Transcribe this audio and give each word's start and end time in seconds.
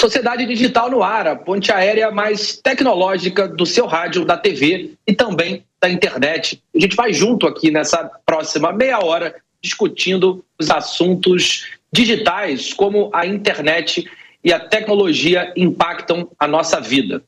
Sociedade 0.00 0.46
Digital 0.46 0.90
no 0.90 1.02
ar, 1.02 1.28
a 1.28 1.36
ponte 1.36 1.70
aérea 1.70 2.10
mais 2.10 2.56
tecnológica 2.56 3.46
do 3.46 3.66
seu 3.66 3.84
rádio, 3.84 4.24
da 4.24 4.34
TV 4.34 4.92
e 5.06 5.12
também 5.12 5.62
da 5.78 5.90
internet. 5.90 6.62
A 6.74 6.80
gente 6.80 6.96
vai 6.96 7.12
junto 7.12 7.46
aqui 7.46 7.70
nessa 7.70 8.10
próxima 8.24 8.72
meia 8.72 8.98
hora 9.04 9.34
discutindo 9.62 10.42
os 10.58 10.70
assuntos 10.70 11.66
digitais, 11.92 12.72
como 12.72 13.10
a 13.12 13.26
internet 13.26 14.10
e 14.42 14.50
a 14.54 14.58
tecnologia 14.58 15.52
impactam 15.54 16.30
a 16.38 16.48
nossa 16.48 16.80
vida. 16.80 17.22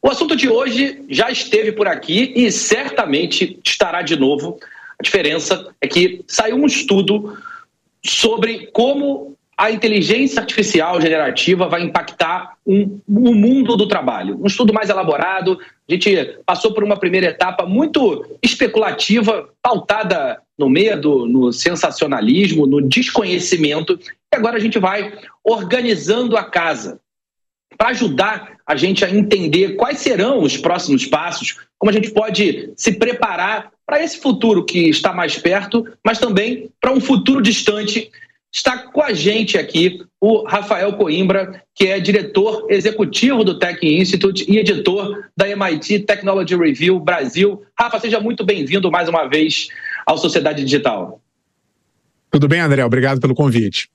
O 0.00 0.08
assunto 0.08 0.36
de 0.36 0.48
hoje 0.48 1.04
já 1.08 1.28
esteve 1.28 1.72
por 1.72 1.88
aqui 1.88 2.32
e 2.36 2.52
certamente 2.52 3.58
estará 3.66 4.02
de 4.02 4.14
novo. 4.14 4.60
A 4.96 5.02
diferença 5.02 5.74
é 5.80 5.88
que 5.88 6.24
saiu 6.28 6.54
um 6.54 6.66
estudo 6.66 7.36
sobre 8.00 8.68
como 8.68 9.36
a 9.58 9.72
inteligência 9.72 10.40
artificial 10.40 11.00
generativa 11.00 11.66
vai 11.66 11.82
impactar 11.82 12.56
um, 12.64 13.00
o 13.08 13.34
mundo 13.34 13.76
do 13.76 13.88
trabalho. 13.88 14.40
Um 14.40 14.46
estudo 14.46 14.72
mais 14.72 14.88
elaborado, 14.88 15.58
a 15.60 15.92
gente 15.92 16.38
passou 16.46 16.72
por 16.72 16.84
uma 16.84 16.96
primeira 16.96 17.26
etapa 17.26 17.66
muito 17.66 18.38
especulativa, 18.40 19.48
pautada 19.60 20.40
no 20.56 20.70
medo, 20.70 21.26
no 21.26 21.52
sensacionalismo, 21.52 22.68
no 22.68 22.80
desconhecimento, 22.80 23.98
e 24.32 24.36
agora 24.36 24.58
a 24.58 24.60
gente 24.60 24.78
vai 24.78 25.12
organizando 25.42 26.36
a 26.36 26.44
casa 26.44 27.00
para 27.76 27.88
ajudar 27.88 28.58
a 28.64 28.76
gente 28.76 29.04
a 29.04 29.10
entender 29.10 29.74
quais 29.74 29.98
serão 29.98 30.40
os 30.40 30.56
próximos 30.56 31.04
passos, 31.04 31.58
como 31.76 31.90
a 31.90 31.92
gente 31.92 32.10
pode 32.10 32.72
se 32.76 32.92
preparar 32.92 33.72
para 33.84 34.02
esse 34.02 34.20
futuro 34.20 34.64
que 34.64 34.88
está 34.88 35.12
mais 35.12 35.36
perto, 35.36 35.84
mas 36.04 36.18
também 36.18 36.70
para 36.80 36.92
um 36.92 37.00
futuro 37.00 37.42
distante 37.42 38.10
Está 38.50 38.78
com 38.78 39.02
a 39.02 39.12
gente 39.12 39.58
aqui 39.58 40.02
o 40.20 40.42
Rafael 40.44 40.94
Coimbra, 40.94 41.62
que 41.74 41.86
é 41.86 42.00
diretor 42.00 42.66
executivo 42.70 43.44
do 43.44 43.58
Tech 43.58 43.78
Institute 43.86 44.50
e 44.50 44.58
editor 44.58 45.24
da 45.36 45.48
MIT 45.48 46.00
Technology 46.00 46.56
Review 46.56 46.98
Brasil. 46.98 47.62
Rafa, 47.78 48.00
seja 48.00 48.18
muito 48.18 48.44
bem-vindo 48.44 48.90
mais 48.90 49.08
uma 49.08 49.26
vez 49.26 49.68
ao 50.06 50.16
Sociedade 50.16 50.64
Digital. 50.64 51.20
Tudo 52.30 52.48
bem, 52.48 52.60
André? 52.60 52.84
Obrigado 52.84 53.20
pelo 53.20 53.34
convite. 53.34 53.90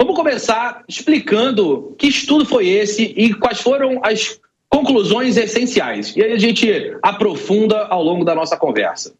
Vamos 0.00 0.16
começar 0.16 0.84
explicando 0.88 1.94
que 1.98 2.08
estudo 2.08 2.44
foi 2.44 2.68
esse 2.68 3.14
e 3.16 3.32
quais 3.34 3.60
foram 3.60 4.00
as 4.04 4.40
conclusões 4.68 5.36
essenciais. 5.36 6.14
E 6.16 6.22
aí 6.22 6.32
a 6.32 6.38
gente 6.38 6.96
aprofunda 7.02 7.86
ao 7.86 8.02
longo 8.02 8.24
da 8.24 8.34
nossa 8.34 8.56
conversa. 8.56 9.14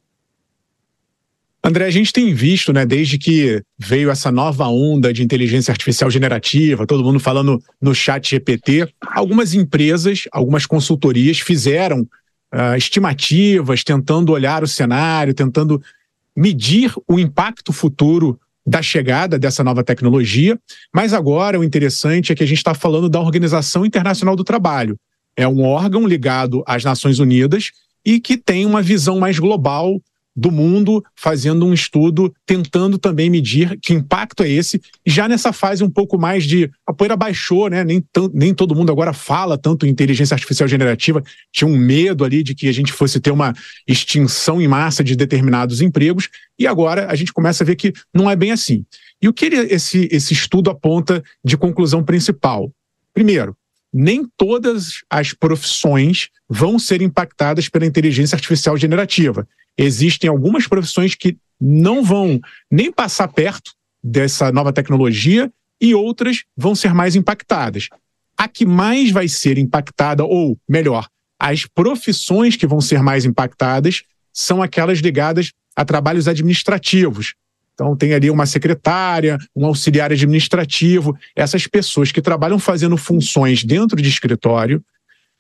André, 1.63 1.87
a 1.87 1.91
gente 1.91 2.13
tem 2.13 2.33
visto, 2.33 2.73
né, 2.73 2.87
desde 2.87 3.19
que 3.19 3.63
veio 3.77 4.11
essa 4.11 4.31
nova 4.31 4.69
onda 4.69 5.13
de 5.13 5.23
inteligência 5.23 5.73
artificial 5.73 6.11
generativa, 6.11 6.87
todo 6.87 7.03
mundo 7.03 7.19
falando 7.19 7.63
no 7.81 7.95
chat 7.95 8.31
GPT, 8.31 8.89
algumas 9.05 9.55
empresas, 9.55 10.25
algumas 10.31 10.67
consultorias 10.67 11.41
fizeram 11.41 12.03
uh, 12.55 12.77
estimativas, 12.77 13.83
tentando 13.83 14.33
olhar 14.33 14.63
o 14.63 14.69
cenário, 14.69 15.35
tentando 15.35 15.83
medir 16.37 16.93
o 17.09 17.19
impacto 17.19 17.73
futuro 17.73 18.39
da 18.65 18.81
chegada 18.81 19.39
dessa 19.39 19.65
nova 19.65 19.83
tecnologia. 19.83 20.59
Mas 20.95 21.13
agora 21.13 21.59
o 21.59 21.65
interessante 21.65 22.33
é 22.33 22.37
que 22.37 22.45
a 22.45 22.47
gente 22.47 22.59
está 22.59 22.75
falando 22.75 23.09
da 23.09 23.21
Organização 23.21 23.85
Internacional 23.85 24.37
do 24.37 24.45
Trabalho. 24.45 24.97
É 25.37 25.49
um 25.49 25.63
órgão 25.63 26.07
ligado 26.07 26.63
às 26.67 26.85
Nações 26.85 27.19
Unidas 27.19 27.73
e 28.05 28.21
que 28.21 28.37
tem 28.37 28.65
uma 28.65 28.83
visão 28.83 29.19
mais 29.19 29.39
global 29.39 30.01
do 30.39 30.53
mundo 30.53 31.05
fazendo 31.17 31.67
um 31.67 31.75
estudo, 31.75 32.33
tentando 32.47 32.97
também 32.97 33.29
medir 33.29 33.77
que 33.83 33.93
impacto 33.93 34.45
é 34.45 34.49
esse. 34.49 34.81
Já 35.05 35.27
nessa 35.27 35.53
fase 35.53 35.83
um 35.83 35.91
pouco 35.91 36.17
mais 36.17 36.45
de. 36.45 36.71
A 36.87 36.93
poeira 36.93 37.17
baixou, 37.17 37.69
né? 37.69 37.83
Nem, 37.83 38.05
nem 38.33 38.55
todo 38.55 38.75
mundo 38.75 38.93
agora 38.93 39.13
fala 39.13 39.59
tanto 39.59 39.85
em 39.85 39.91
inteligência 39.91 40.35
artificial 40.35 40.69
generativa. 40.69 41.25
Tinha 41.51 41.67
um 41.67 41.77
medo 41.77 42.25
ali 42.25 42.45
de 42.45 42.55
que 42.55 42.69
a 42.69 42.73
gente 42.73 42.93
fosse 42.93 43.19
ter 43.19 43.33
uma 43.33 43.53
extinção 43.85 44.63
em 44.63 44.69
massa 44.69 45.03
de 45.03 45.17
determinados 45.17 45.81
empregos. 45.81 46.29
E 46.57 46.69
agora 46.69 47.11
a 47.11 47.17
gente 47.17 47.33
começa 47.33 47.65
a 47.65 47.67
ver 47.67 47.75
que 47.75 47.93
não 48.15 48.31
é 48.31 48.37
bem 48.37 48.53
assim. 48.53 48.85
E 49.21 49.27
o 49.27 49.33
que 49.33 49.47
ele, 49.47 49.57
esse, 49.57 50.09
esse 50.13 50.33
estudo 50.33 50.71
aponta 50.71 51.21
de 51.45 51.57
conclusão 51.57 52.05
principal? 52.05 52.71
Primeiro, 53.13 53.57
nem 53.93 54.25
todas 54.37 55.03
as 55.11 55.33
profissões 55.33 56.29
vão 56.49 56.79
ser 56.79 57.03
impactadas 57.03 57.69
pela 57.69 57.87
inteligência 57.87 58.37
artificial 58.37 58.77
generativa 58.77 59.45
existem 59.79 60.29
algumas 60.29 60.67
profissões 60.67 61.15
que 61.15 61.39
não 61.61 62.03
vão 62.03 62.41
nem 62.71 62.93
passar 62.93 63.29
perto 63.29 63.73
dessa 64.03 64.51
nova 64.53 64.73
tecnologia 64.73 65.51
e 65.81 65.95
outras 65.95 66.45
vão 66.57 66.75
ser 66.75 66.93
mais 66.93 67.15
impactadas. 67.15 67.89
A 68.37 68.49
que 68.49 68.67
mais 68.67 69.11
vai 69.11 69.29
ser 69.29 69.59
impactada, 69.59 70.25
ou 70.25 70.59
melhor, 70.69 71.09
as 71.39 71.65
profissões 71.65 72.57
que 72.57 72.67
vão 72.67 72.81
ser 72.81 73.03
mais 73.03 73.25
impactadas 73.25 74.03
são 74.33 74.63
aquelas 74.63 74.99
ligadas 74.99 75.53
a 75.75 75.85
trabalhos 75.85 76.27
administrativos. 76.27 77.35
Então, 77.75 77.97
tem 77.97 78.13
ali 78.13 78.29
uma 78.29 78.45
secretária, 78.45 79.39
um 79.55 79.65
auxiliar 79.65 80.11
administrativo, 80.11 81.17
essas 81.35 81.69
pessoas 81.69 82.11
que 82.11 82.21
trabalham 82.21 82.59
fazendo 82.59 82.97
funções 82.97 83.63
dentro 83.63 84.03
de 84.03 84.09
escritório, 84.09 84.83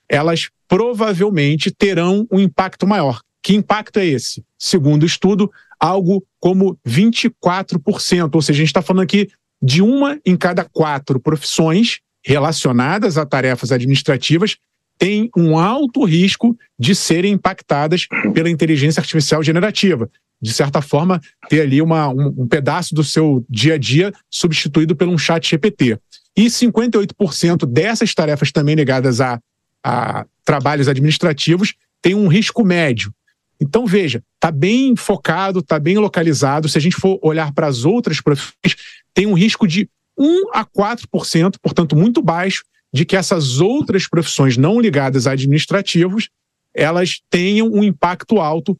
elas 0.08 0.48
provavelmente 0.68 1.72
terão 1.72 2.26
um 2.30 2.38
impacto 2.38 2.86
maior. 2.86 3.20
Que 3.42 3.54
impacto 3.54 3.98
é 3.98 4.06
esse? 4.06 4.44
Segundo 4.58 5.02
o 5.02 5.06
estudo, 5.06 5.50
algo 5.78 6.24
como 6.40 6.78
24%, 6.86 8.34
ou 8.34 8.42
seja, 8.42 8.56
a 8.56 8.60
gente 8.60 8.66
está 8.66 8.82
falando 8.82 9.02
aqui 9.02 9.28
de 9.62 9.82
uma 9.82 10.18
em 10.24 10.36
cada 10.36 10.64
quatro 10.64 11.18
profissões 11.18 12.00
relacionadas 12.24 13.16
a 13.16 13.24
tarefas 13.24 13.72
administrativas 13.72 14.56
tem 14.98 15.30
um 15.36 15.56
alto 15.56 16.04
risco 16.04 16.58
de 16.78 16.94
serem 16.94 17.34
impactadas 17.34 18.06
pela 18.34 18.50
inteligência 18.50 19.00
artificial 19.00 19.42
generativa. 19.42 20.10
De 20.42 20.52
certa 20.52 20.82
forma, 20.82 21.20
ter 21.48 21.62
ali 21.62 21.80
uma, 21.80 22.08
um, 22.08 22.34
um 22.38 22.48
pedaço 22.48 22.94
do 22.94 23.04
seu 23.04 23.44
dia 23.48 23.74
a 23.74 23.78
dia 23.78 24.12
substituído 24.28 24.96
por 24.96 25.08
um 25.08 25.16
chat 25.16 25.48
GPT. 25.48 25.98
E 26.36 26.46
58% 26.46 27.64
dessas 27.64 28.14
tarefas 28.14 28.52
também 28.52 28.74
ligadas 28.74 29.20
a, 29.20 29.40
a 29.84 30.26
trabalhos 30.44 30.88
administrativos 30.88 31.74
têm 32.02 32.14
um 32.14 32.28
risco 32.28 32.64
médio. 32.64 33.12
Então, 33.60 33.86
veja, 33.86 34.22
está 34.36 34.50
bem 34.50 34.94
focado, 34.96 35.60
está 35.60 35.78
bem 35.78 35.98
localizado. 35.98 36.68
Se 36.68 36.78
a 36.78 36.80
gente 36.80 36.96
for 36.96 37.18
olhar 37.22 37.52
para 37.52 37.66
as 37.66 37.84
outras 37.84 38.20
profissões, 38.20 38.76
tem 39.12 39.26
um 39.26 39.34
risco 39.34 39.66
de 39.66 39.88
1 40.16 40.50
a 40.52 40.64
4%, 40.64 41.56
portanto, 41.60 41.96
muito 41.96 42.22
baixo, 42.22 42.64
de 42.92 43.04
que 43.04 43.16
essas 43.16 43.60
outras 43.60 44.08
profissões 44.08 44.56
não 44.56 44.80
ligadas 44.80 45.26
a 45.26 45.32
administrativos 45.32 46.30
elas 46.78 47.20
tenham 47.28 47.68
um 47.68 47.82
impacto 47.82 48.38
alto 48.38 48.78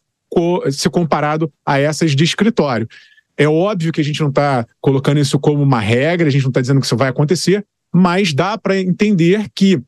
se 0.70 0.88
comparado 0.88 1.52
a 1.66 1.78
essas 1.78 2.14
de 2.14 2.22
escritório. 2.22 2.86
É 3.36 3.48
óbvio 3.48 3.92
que 3.92 4.00
a 4.00 4.04
gente 4.04 4.20
não 4.20 4.28
está 4.28 4.66
colocando 4.80 5.18
isso 5.18 5.38
como 5.38 5.62
uma 5.62 5.80
regra, 5.80 6.28
a 6.28 6.30
gente 6.30 6.42
não 6.42 6.50
está 6.50 6.60
dizendo 6.60 6.80
que 6.80 6.86
isso 6.86 6.96
vai 6.96 7.08
acontecer, 7.08 7.64
mas 7.92 8.32
dá 8.32 8.56
para 8.58 8.78
entender 8.78 9.46
que 9.54 9.80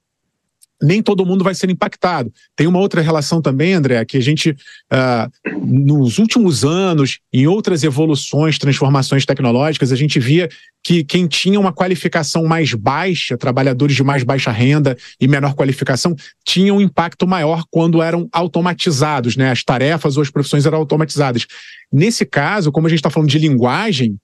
nem 0.82 1.02
todo 1.02 1.26
mundo 1.26 1.44
vai 1.44 1.54
ser 1.54 1.68
impactado. 1.70 2.32
Tem 2.56 2.66
uma 2.66 2.78
outra 2.78 3.00
relação 3.00 3.42
também, 3.42 3.74
André, 3.74 4.04
que 4.04 4.16
a 4.16 4.20
gente, 4.20 4.50
uh, 4.50 5.66
nos 5.66 6.18
últimos 6.18 6.64
anos, 6.64 7.18
em 7.32 7.46
outras 7.46 7.84
evoluções, 7.84 8.58
transformações 8.58 9.26
tecnológicas, 9.26 9.92
a 9.92 9.96
gente 9.96 10.18
via 10.18 10.48
que 10.82 11.04
quem 11.04 11.26
tinha 11.26 11.60
uma 11.60 11.72
qualificação 11.72 12.44
mais 12.44 12.72
baixa, 12.72 13.36
trabalhadores 13.36 13.94
de 13.94 14.02
mais 14.02 14.22
baixa 14.22 14.50
renda 14.50 14.96
e 15.20 15.28
menor 15.28 15.54
qualificação, 15.54 16.16
tinham 16.44 16.78
um 16.78 16.80
impacto 16.80 17.26
maior 17.26 17.64
quando 17.70 18.02
eram 18.02 18.28
automatizados, 18.32 19.36
né? 19.36 19.50
As 19.50 19.62
tarefas 19.62 20.16
ou 20.16 20.22
as 20.22 20.30
profissões 20.30 20.64
eram 20.64 20.78
automatizadas. 20.78 21.46
Nesse 21.92 22.24
caso, 22.24 22.72
como 22.72 22.86
a 22.86 22.90
gente 22.90 23.00
está 23.00 23.10
falando 23.10 23.28
de 23.28 23.38
linguagem, 23.38 24.18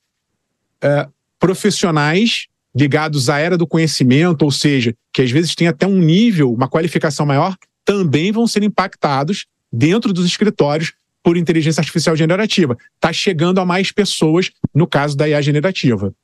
uh, 0.82 1.12
profissionais 1.38 2.46
ligados 2.76 3.30
à 3.30 3.38
era 3.38 3.56
do 3.56 3.66
conhecimento, 3.66 4.42
ou 4.42 4.50
seja, 4.50 4.94
que 5.12 5.22
às 5.22 5.30
vezes 5.30 5.54
tem 5.54 5.66
até 5.66 5.86
um 5.86 5.98
nível, 5.98 6.52
uma 6.52 6.68
qualificação 6.68 7.24
maior, 7.24 7.56
também 7.84 8.30
vão 8.30 8.46
ser 8.46 8.62
impactados 8.62 9.46
dentro 9.72 10.12
dos 10.12 10.26
escritórios 10.26 10.92
por 11.22 11.38
inteligência 11.38 11.80
artificial 11.80 12.14
generativa. 12.14 12.76
Está 12.94 13.12
chegando 13.12 13.60
a 13.60 13.64
mais 13.64 13.90
pessoas 13.90 14.50
no 14.74 14.86
caso 14.86 15.16
da 15.16 15.26
IA 15.26 15.40
generativa. 15.40 16.14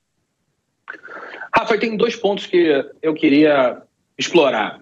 Rafa, 1.54 1.78
tem 1.78 1.96
dois 1.96 2.14
pontos 2.14 2.46
que 2.46 2.84
eu 3.02 3.14
queria 3.14 3.80
explorar. 4.18 4.80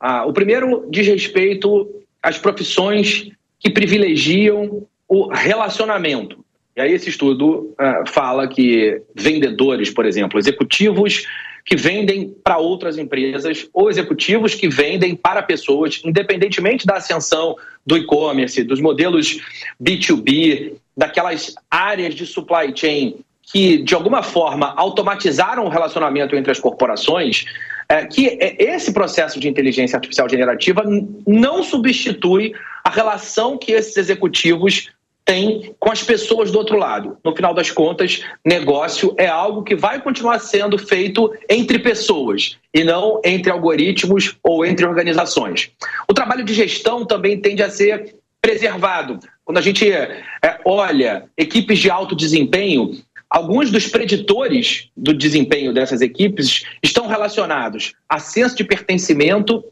Ah, 0.00 0.26
o 0.26 0.32
primeiro 0.32 0.86
diz 0.90 1.06
respeito 1.06 2.02
às 2.22 2.38
profissões 2.38 3.30
que 3.58 3.70
privilegiam 3.70 4.86
o 5.08 5.28
relacionamento. 5.28 6.43
E 6.76 6.80
aí 6.80 6.92
esse 6.92 7.08
estudo 7.08 7.74
uh, 7.80 8.10
fala 8.10 8.48
que 8.48 9.00
vendedores, 9.14 9.90
por 9.90 10.04
exemplo, 10.04 10.38
executivos 10.38 11.24
que 11.64 11.76
vendem 11.76 12.34
para 12.42 12.58
outras 12.58 12.98
empresas 12.98 13.68
ou 13.72 13.88
executivos 13.88 14.54
que 14.54 14.68
vendem 14.68 15.14
para 15.14 15.42
pessoas, 15.42 16.02
independentemente 16.04 16.84
da 16.84 16.96
ascensão 16.96 17.56
do 17.86 17.96
e-commerce, 17.96 18.62
dos 18.64 18.80
modelos 18.80 19.40
B2B, 19.82 20.74
daquelas 20.96 21.54
áreas 21.70 22.14
de 22.14 22.26
supply 22.26 22.72
chain 22.74 23.16
que, 23.42 23.78
de 23.78 23.94
alguma 23.94 24.22
forma, 24.22 24.74
automatizaram 24.76 25.64
o 25.64 25.68
relacionamento 25.68 26.34
entre 26.34 26.50
as 26.50 26.58
corporações, 26.58 27.44
é, 27.88 28.04
que 28.06 28.38
esse 28.58 28.92
processo 28.92 29.38
de 29.38 29.48
inteligência 29.48 29.96
artificial 29.96 30.28
generativa 30.28 30.82
não 31.26 31.62
substitui 31.62 32.52
a 32.82 32.90
relação 32.90 33.56
que 33.58 33.72
esses 33.72 33.96
executivos 33.96 34.90
têm 35.24 35.74
com 35.78 35.90
as 35.90 36.02
pessoas 36.02 36.50
do 36.50 36.58
outro 36.58 36.76
lado. 36.76 37.16
No 37.24 37.34
final 37.34 37.54
das 37.54 37.70
contas, 37.70 38.22
negócio 38.44 39.14
é 39.18 39.26
algo 39.26 39.62
que 39.62 39.74
vai 39.74 40.00
continuar 40.00 40.38
sendo 40.38 40.76
feito 40.76 41.32
entre 41.48 41.78
pessoas 41.78 42.58
e 42.72 42.84
não 42.84 43.20
entre 43.24 43.50
algoritmos 43.50 44.36
ou 44.42 44.64
entre 44.66 44.84
organizações. 44.84 45.70
O 46.08 46.14
trabalho 46.14 46.44
de 46.44 46.52
gestão 46.52 47.06
também 47.06 47.40
tende 47.40 47.62
a 47.62 47.70
ser 47.70 48.16
preservado. 48.40 49.18
Quando 49.44 49.58
a 49.58 49.62
gente 49.62 49.90
é, 49.90 50.22
olha 50.64 51.24
equipes 51.36 51.78
de 51.78 51.90
alto 51.90 52.14
desempenho, 52.14 52.92
Alguns 53.34 53.68
dos 53.68 53.88
preditores 53.88 54.90
do 54.96 55.12
desempenho 55.12 55.74
dessas 55.74 56.00
equipes 56.00 56.62
estão 56.80 57.08
relacionados 57.08 57.92
a 58.08 58.20
senso 58.20 58.54
de 58.54 58.62
pertencimento 58.62 59.64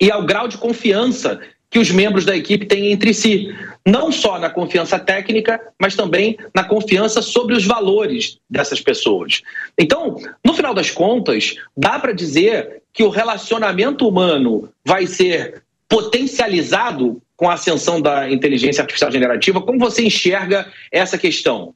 e 0.00 0.12
ao 0.12 0.24
grau 0.24 0.46
de 0.46 0.56
confiança 0.58 1.40
que 1.74 1.80
os 1.80 1.90
membros 1.90 2.24
da 2.24 2.36
equipe 2.36 2.66
têm 2.66 2.92
entre 2.92 3.12
si, 3.12 3.52
não 3.84 4.12
só 4.12 4.38
na 4.38 4.48
confiança 4.48 4.96
técnica, 4.96 5.60
mas 5.76 5.96
também 5.96 6.38
na 6.54 6.62
confiança 6.62 7.20
sobre 7.20 7.52
os 7.52 7.64
valores 7.64 8.38
dessas 8.48 8.80
pessoas. 8.80 9.42
Então, 9.76 10.16
no 10.46 10.54
final 10.54 10.72
das 10.72 10.92
contas, 10.92 11.56
dá 11.76 11.98
para 11.98 12.12
dizer 12.12 12.80
que 12.92 13.02
o 13.02 13.08
relacionamento 13.08 14.06
humano 14.06 14.68
vai 14.86 15.08
ser 15.08 15.64
potencializado 15.88 17.20
com 17.36 17.50
a 17.50 17.54
ascensão 17.54 18.00
da 18.00 18.30
inteligência 18.30 18.80
artificial 18.80 19.10
generativa. 19.10 19.60
Como 19.60 19.76
você 19.76 20.04
enxerga 20.04 20.68
essa 20.92 21.18
questão? 21.18 21.74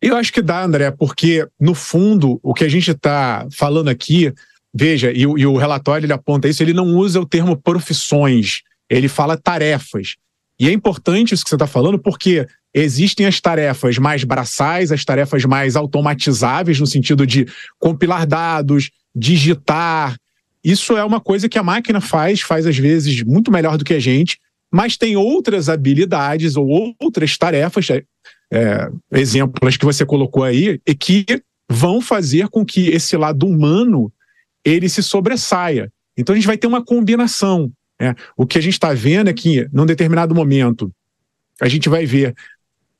Eu 0.00 0.16
acho 0.16 0.32
que 0.32 0.42
dá, 0.42 0.60
André, 0.64 0.90
porque, 0.90 1.46
no 1.60 1.76
fundo, 1.76 2.40
o 2.42 2.52
que 2.52 2.64
a 2.64 2.68
gente 2.68 2.90
está 2.90 3.46
falando 3.52 3.90
aqui, 3.90 4.34
veja, 4.74 5.12
e, 5.12 5.20
e, 5.20 5.46
o 5.46 5.56
relatório 5.56 6.04
ele 6.04 6.12
aponta 6.12 6.48
isso, 6.48 6.64
ele 6.64 6.72
não 6.72 6.96
usa 6.96 7.20
o 7.20 7.26
termo 7.26 7.56
profissões, 7.56 8.62
ele 8.96 9.08
fala 9.08 9.38
tarefas. 9.38 10.16
E 10.60 10.68
é 10.68 10.72
importante 10.72 11.34
isso 11.34 11.42
que 11.42 11.48
você 11.48 11.56
está 11.56 11.66
falando, 11.66 11.98
porque 11.98 12.46
existem 12.74 13.26
as 13.26 13.40
tarefas 13.40 13.96
mais 13.96 14.22
braçais, 14.22 14.92
as 14.92 15.04
tarefas 15.04 15.44
mais 15.44 15.76
automatizáveis, 15.76 16.78
no 16.78 16.86
sentido 16.86 17.26
de 17.26 17.46
compilar 17.78 18.26
dados, 18.26 18.90
digitar. 19.14 20.16
Isso 20.62 20.96
é 20.96 21.04
uma 21.04 21.20
coisa 21.20 21.48
que 21.48 21.58
a 21.58 21.62
máquina 21.62 22.00
faz, 22.00 22.42
faz 22.42 22.66
às 22.66 22.76
vezes 22.76 23.22
muito 23.22 23.50
melhor 23.50 23.78
do 23.78 23.84
que 23.84 23.94
a 23.94 23.98
gente, 23.98 24.38
mas 24.70 24.96
tem 24.96 25.16
outras 25.16 25.68
habilidades 25.68 26.54
ou 26.56 26.94
outras 27.00 27.36
tarefas, 27.36 27.88
é, 27.90 28.90
exemplos 29.10 29.76
que 29.76 29.84
você 29.84 30.04
colocou 30.04 30.44
aí, 30.44 30.78
e 30.86 30.94
que 30.94 31.24
vão 31.68 32.00
fazer 32.00 32.48
com 32.48 32.64
que 32.64 32.88
esse 32.88 33.16
lado 33.16 33.46
humano 33.46 34.12
ele 34.64 34.88
se 34.88 35.02
sobressaia. 35.02 35.90
Então 36.16 36.34
a 36.34 36.36
gente 36.36 36.46
vai 36.46 36.58
ter 36.58 36.66
uma 36.66 36.84
combinação. 36.84 37.72
Né? 38.02 38.16
O 38.36 38.44
que 38.44 38.58
a 38.58 38.60
gente 38.60 38.74
está 38.74 38.92
vendo 38.92 39.30
é 39.30 39.32
que, 39.32 39.68
num 39.72 39.86
determinado 39.86 40.34
momento, 40.34 40.92
a 41.60 41.68
gente 41.68 41.88
vai 41.88 42.04
ver 42.04 42.34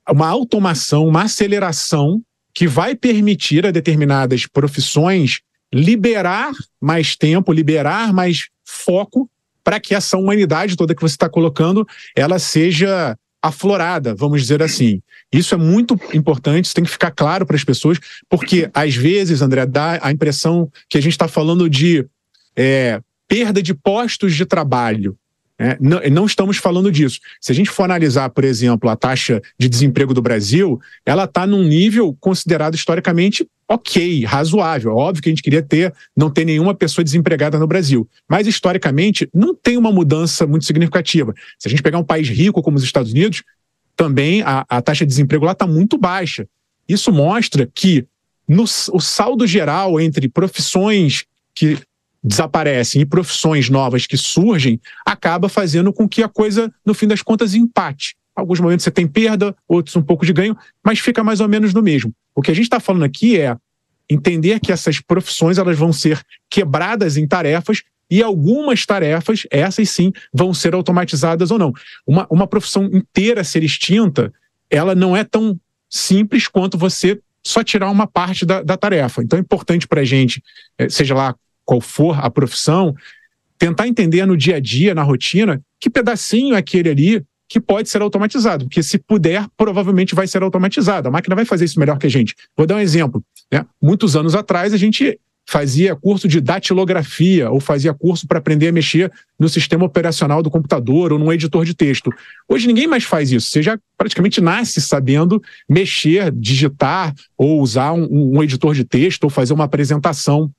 uma 0.08 0.28
automação, 0.28 1.08
uma 1.08 1.22
aceleração 1.22 2.22
que 2.54 2.68
vai 2.68 2.94
permitir 2.94 3.66
a 3.66 3.72
determinadas 3.72 4.46
profissões 4.46 5.40
liberar 5.74 6.52
mais 6.80 7.16
tempo, 7.16 7.52
liberar 7.52 8.12
mais 8.12 8.48
foco 8.64 9.28
para 9.64 9.80
que 9.80 9.94
essa 9.94 10.16
humanidade 10.16 10.76
toda 10.76 10.94
que 10.94 11.02
você 11.02 11.14
está 11.14 11.28
colocando 11.28 11.84
ela 12.14 12.38
seja 12.38 13.16
aflorada, 13.42 14.14
vamos 14.14 14.40
dizer 14.40 14.62
assim. 14.62 15.02
Isso 15.32 15.52
é 15.54 15.58
muito 15.58 15.98
importante, 16.14 16.66
isso 16.66 16.74
tem 16.74 16.84
que 16.84 16.90
ficar 16.90 17.10
claro 17.10 17.44
para 17.44 17.56
as 17.56 17.64
pessoas, 17.64 17.98
porque 18.28 18.70
às 18.72 18.94
vezes, 18.94 19.42
André, 19.42 19.66
dá 19.66 19.98
a 20.00 20.12
impressão 20.12 20.70
que 20.88 20.96
a 20.96 21.00
gente 21.00 21.12
está 21.12 21.26
falando 21.26 21.68
de 21.68 22.06
é, 22.54 23.00
perda 23.32 23.62
de 23.62 23.72
postos 23.72 24.34
de 24.34 24.44
trabalho. 24.44 25.16
É, 25.58 25.78
não, 25.80 26.00
não, 26.10 26.26
estamos 26.26 26.58
falando 26.58 26.92
disso. 26.92 27.18
Se 27.40 27.50
a 27.50 27.54
gente 27.54 27.70
for 27.70 27.84
analisar, 27.84 28.28
por 28.28 28.44
exemplo, 28.44 28.90
a 28.90 28.96
taxa 28.96 29.40
de 29.58 29.70
desemprego 29.70 30.12
do 30.12 30.20
Brasil, 30.20 30.78
ela 31.06 31.24
está 31.24 31.46
num 31.46 31.62
nível 31.62 32.14
considerado 32.20 32.74
historicamente 32.74 33.48
ok, 33.66 34.22
razoável. 34.26 34.94
Óbvio 34.94 35.22
que 35.22 35.30
a 35.30 35.32
gente 35.32 35.42
queria 35.42 35.62
ter, 35.62 35.94
não 36.14 36.28
ter 36.28 36.44
nenhuma 36.44 36.74
pessoa 36.74 37.02
desempregada 37.02 37.58
no 37.58 37.66
Brasil. 37.66 38.06
Mas, 38.28 38.46
historicamente, 38.46 39.26
não 39.32 39.54
tem 39.54 39.78
uma 39.78 39.90
mudança 39.90 40.46
muito 40.46 40.66
significativa. 40.66 41.32
Se 41.58 41.68
a 41.68 41.70
gente 41.70 41.82
pegar 41.82 41.98
um 41.98 42.04
país 42.04 42.28
rico 42.28 42.60
como 42.60 42.76
os 42.76 42.84
Estados 42.84 43.12
Unidos, 43.12 43.42
também 43.96 44.42
a, 44.42 44.66
a 44.68 44.82
taxa 44.82 45.06
de 45.06 45.08
desemprego 45.08 45.46
lá 45.46 45.52
está 45.52 45.66
muito 45.66 45.96
baixa. 45.96 46.46
Isso 46.86 47.10
mostra 47.10 47.66
que 47.74 48.04
no, 48.46 48.64
o 48.64 49.00
saldo 49.00 49.46
geral 49.46 49.98
entre 49.98 50.28
profissões 50.28 51.24
que 51.54 51.78
desaparecem 52.22 53.02
e 53.02 53.06
profissões 53.06 53.68
novas 53.68 54.06
que 54.06 54.16
surgem, 54.16 54.80
acaba 55.04 55.48
fazendo 55.48 55.92
com 55.92 56.08
que 56.08 56.22
a 56.22 56.28
coisa, 56.28 56.72
no 56.86 56.94
fim 56.94 57.06
das 57.06 57.22
contas, 57.22 57.54
empate. 57.54 58.14
Alguns 58.34 58.60
momentos 58.60 58.84
você 58.84 58.90
tem 58.90 59.06
perda, 59.06 59.54
outros 59.68 59.96
um 59.96 60.02
pouco 60.02 60.24
de 60.24 60.32
ganho, 60.32 60.56
mas 60.84 60.98
fica 60.98 61.22
mais 61.24 61.40
ou 61.40 61.48
menos 61.48 61.74
no 61.74 61.82
mesmo. 61.82 62.14
O 62.34 62.40
que 62.40 62.50
a 62.50 62.54
gente 62.54 62.64
está 62.64 62.80
falando 62.80 63.04
aqui 63.04 63.38
é 63.38 63.56
entender 64.08 64.60
que 64.60 64.72
essas 64.72 65.00
profissões 65.00 65.58
elas 65.58 65.76
vão 65.76 65.92
ser 65.92 66.20
quebradas 66.48 67.16
em 67.16 67.26
tarefas 67.26 67.82
e 68.10 68.22
algumas 68.22 68.84
tarefas, 68.84 69.46
essas 69.50 69.88
sim, 69.90 70.12
vão 70.32 70.52
ser 70.52 70.74
automatizadas 70.74 71.50
ou 71.50 71.58
não. 71.58 71.72
Uma, 72.06 72.26
uma 72.30 72.46
profissão 72.46 72.84
inteira 72.84 73.42
ser 73.42 73.62
extinta, 73.62 74.32
ela 74.70 74.94
não 74.94 75.16
é 75.16 75.24
tão 75.24 75.58
simples 75.88 76.46
quanto 76.46 76.78
você 76.78 77.20
só 77.42 77.62
tirar 77.64 77.90
uma 77.90 78.06
parte 78.06 78.46
da, 78.46 78.62
da 78.62 78.76
tarefa. 78.76 79.22
Então 79.22 79.38
é 79.38 79.42
importante 79.42 79.88
para 79.88 80.02
a 80.02 80.04
gente, 80.04 80.42
eh, 80.78 80.88
seja 80.88 81.14
lá 81.14 81.34
qual 81.64 81.80
for 81.80 82.18
a 82.24 82.30
profissão, 82.30 82.94
tentar 83.58 83.86
entender 83.86 84.26
no 84.26 84.36
dia 84.36 84.56
a 84.56 84.60
dia, 84.60 84.94
na 84.94 85.02
rotina, 85.02 85.60
que 85.78 85.88
pedacinho 85.88 86.54
é 86.54 86.58
aquele 86.58 86.88
ali 86.88 87.24
que 87.48 87.60
pode 87.60 87.90
ser 87.90 88.00
automatizado, 88.00 88.64
porque 88.64 88.82
se 88.82 88.96
puder, 88.98 89.46
provavelmente 89.58 90.14
vai 90.14 90.26
ser 90.26 90.42
automatizado. 90.42 91.08
A 91.08 91.10
máquina 91.10 91.36
vai 91.36 91.44
fazer 91.44 91.66
isso 91.66 91.78
melhor 91.78 91.98
que 91.98 92.06
a 92.06 92.10
gente. 92.10 92.34
Vou 92.56 92.66
dar 92.66 92.76
um 92.76 92.80
exemplo. 92.80 93.22
Né? 93.52 93.64
Muitos 93.80 94.16
anos 94.16 94.34
atrás, 94.34 94.72
a 94.72 94.78
gente 94.78 95.18
fazia 95.46 95.94
curso 95.94 96.26
de 96.26 96.40
datilografia 96.40 97.50
ou 97.50 97.60
fazia 97.60 97.92
curso 97.92 98.26
para 98.26 98.38
aprender 98.38 98.68
a 98.68 98.72
mexer 98.72 99.12
no 99.38 99.48
sistema 99.48 99.84
operacional 99.84 100.42
do 100.42 100.50
computador 100.50 101.12
ou 101.12 101.18
num 101.18 101.32
editor 101.32 101.64
de 101.64 101.74
texto. 101.74 102.10
Hoje 102.48 102.66
ninguém 102.66 102.86
mais 102.86 103.04
faz 103.04 103.30
isso. 103.30 103.50
Você 103.50 103.62
já 103.62 103.78
praticamente 103.98 104.40
nasce 104.40 104.80
sabendo 104.80 105.42
mexer, 105.68 106.32
digitar 106.32 107.14
ou 107.36 107.60
usar 107.60 107.92
um, 107.92 108.38
um 108.38 108.42
editor 108.42 108.74
de 108.74 108.84
texto 108.84 109.24
ou 109.24 109.30
fazer 109.30 109.52
uma 109.52 109.64
apresentação 109.64 110.50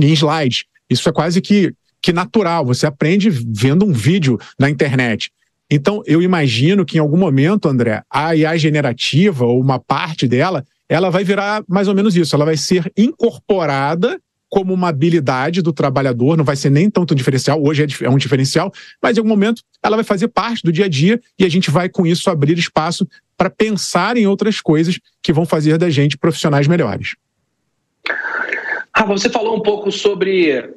em 0.00 0.12
slides. 0.12 0.64
Isso 0.88 1.08
é 1.08 1.12
quase 1.12 1.40
que, 1.40 1.72
que 2.00 2.12
natural. 2.12 2.64
Você 2.64 2.86
aprende 2.86 3.30
vendo 3.30 3.84
um 3.84 3.92
vídeo 3.92 4.38
na 4.58 4.70
internet. 4.70 5.30
Então, 5.70 6.02
eu 6.06 6.22
imagino 6.22 6.84
que 6.84 6.96
em 6.96 7.00
algum 7.00 7.16
momento, 7.16 7.68
André, 7.68 8.02
a 8.08 8.36
IA 8.36 8.56
generativa, 8.56 9.44
ou 9.44 9.60
uma 9.60 9.80
parte 9.80 10.28
dela, 10.28 10.64
ela 10.88 11.10
vai 11.10 11.24
virar 11.24 11.64
mais 11.68 11.88
ou 11.88 11.94
menos 11.94 12.16
isso. 12.16 12.36
Ela 12.36 12.44
vai 12.44 12.56
ser 12.56 12.90
incorporada 12.96 14.20
como 14.48 14.72
uma 14.72 14.88
habilidade 14.88 15.60
do 15.60 15.72
trabalhador, 15.72 16.36
não 16.36 16.44
vai 16.44 16.54
ser 16.54 16.70
nem 16.70 16.88
tanto 16.88 17.12
um 17.12 17.16
diferencial, 17.16 17.60
hoje 17.62 17.82
é, 17.82 18.04
é 18.04 18.08
um 18.08 18.16
diferencial, 18.16 18.72
mas 19.02 19.16
em 19.16 19.20
algum 19.20 19.28
momento 19.28 19.60
ela 19.82 19.96
vai 19.96 20.04
fazer 20.04 20.28
parte 20.28 20.62
do 20.62 20.72
dia 20.72 20.84
a 20.84 20.88
dia 20.88 21.20
e 21.38 21.44
a 21.44 21.48
gente 21.48 21.70
vai 21.70 21.88
com 21.88 22.06
isso 22.06 22.30
abrir 22.30 22.56
espaço 22.56 23.06
para 23.36 23.50
pensar 23.50 24.16
em 24.16 24.26
outras 24.26 24.60
coisas 24.60 24.98
que 25.20 25.32
vão 25.32 25.44
fazer 25.44 25.76
da 25.78 25.90
gente 25.90 26.16
profissionais 26.16 26.68
melhores. 26.68 27.16
Rafa, 28.96 29.12
você 29.12 29.28
falou 29.28 29.54
um 29.54 29.60
pouco 29.60 29.92
sobre 29.92 30.70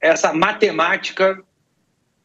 essa 0.00 0.32
matemática 0.32 1.38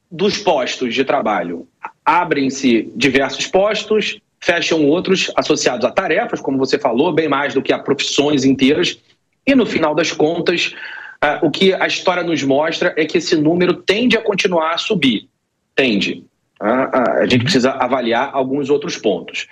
dos 0.10 0.38
postos 0.38 0.96
de 0.96 1.04
trabalho. 1.04 1.68
Abrem-se 2.06 2.90
diversos 2.96 3.48
postos, 3.48 4.18
fecham 4.40 4.88
outros 4.88 5.30
associados 5.36 5.84
a 5.84 5.92
tarefas, 5.92 6.40
como 6.40 6.58
você 6.58 6.80
falou, 6.80 7.12
bem 7.12 7.28
mais 7.28 7.54
do 7.54 7.62
que 7.62 7.74
a 7.74 7.80
profissões 7.80 8.46
inteiras. 8.46 8.98
E 9.46 9.54
no 9.54 9.66
final 9.66 9.94
das 9.94 10.14
contas, 10.14 10.74
uh, 11.22 11.46
o 11.46 11.52
que 11.52 11.74
a 11.74 11.86
história 11.86 12.24
nos 12.24 12.42
mostra 12.44 12.94
é 12.96 13.06
que 13.06 13.18
esse 13.18 13.36
número 13.36 13.74
tende 13.74 14.16
a 14.16 14.22
continuar 14.22 14.76
a 14.76 14.78
subir. 14.78 15.28
Tende. 15.76 16.24
Uh, 16.62 16.66
uh, 16.66 17.12
a 17.24 17.28
gente 17.28 17.44
precisa 17.44 17.72
avaliar 17.72 18.30
alguns 18.32 18.70
outros 18.70 18.96
pontos. 18.96 19.48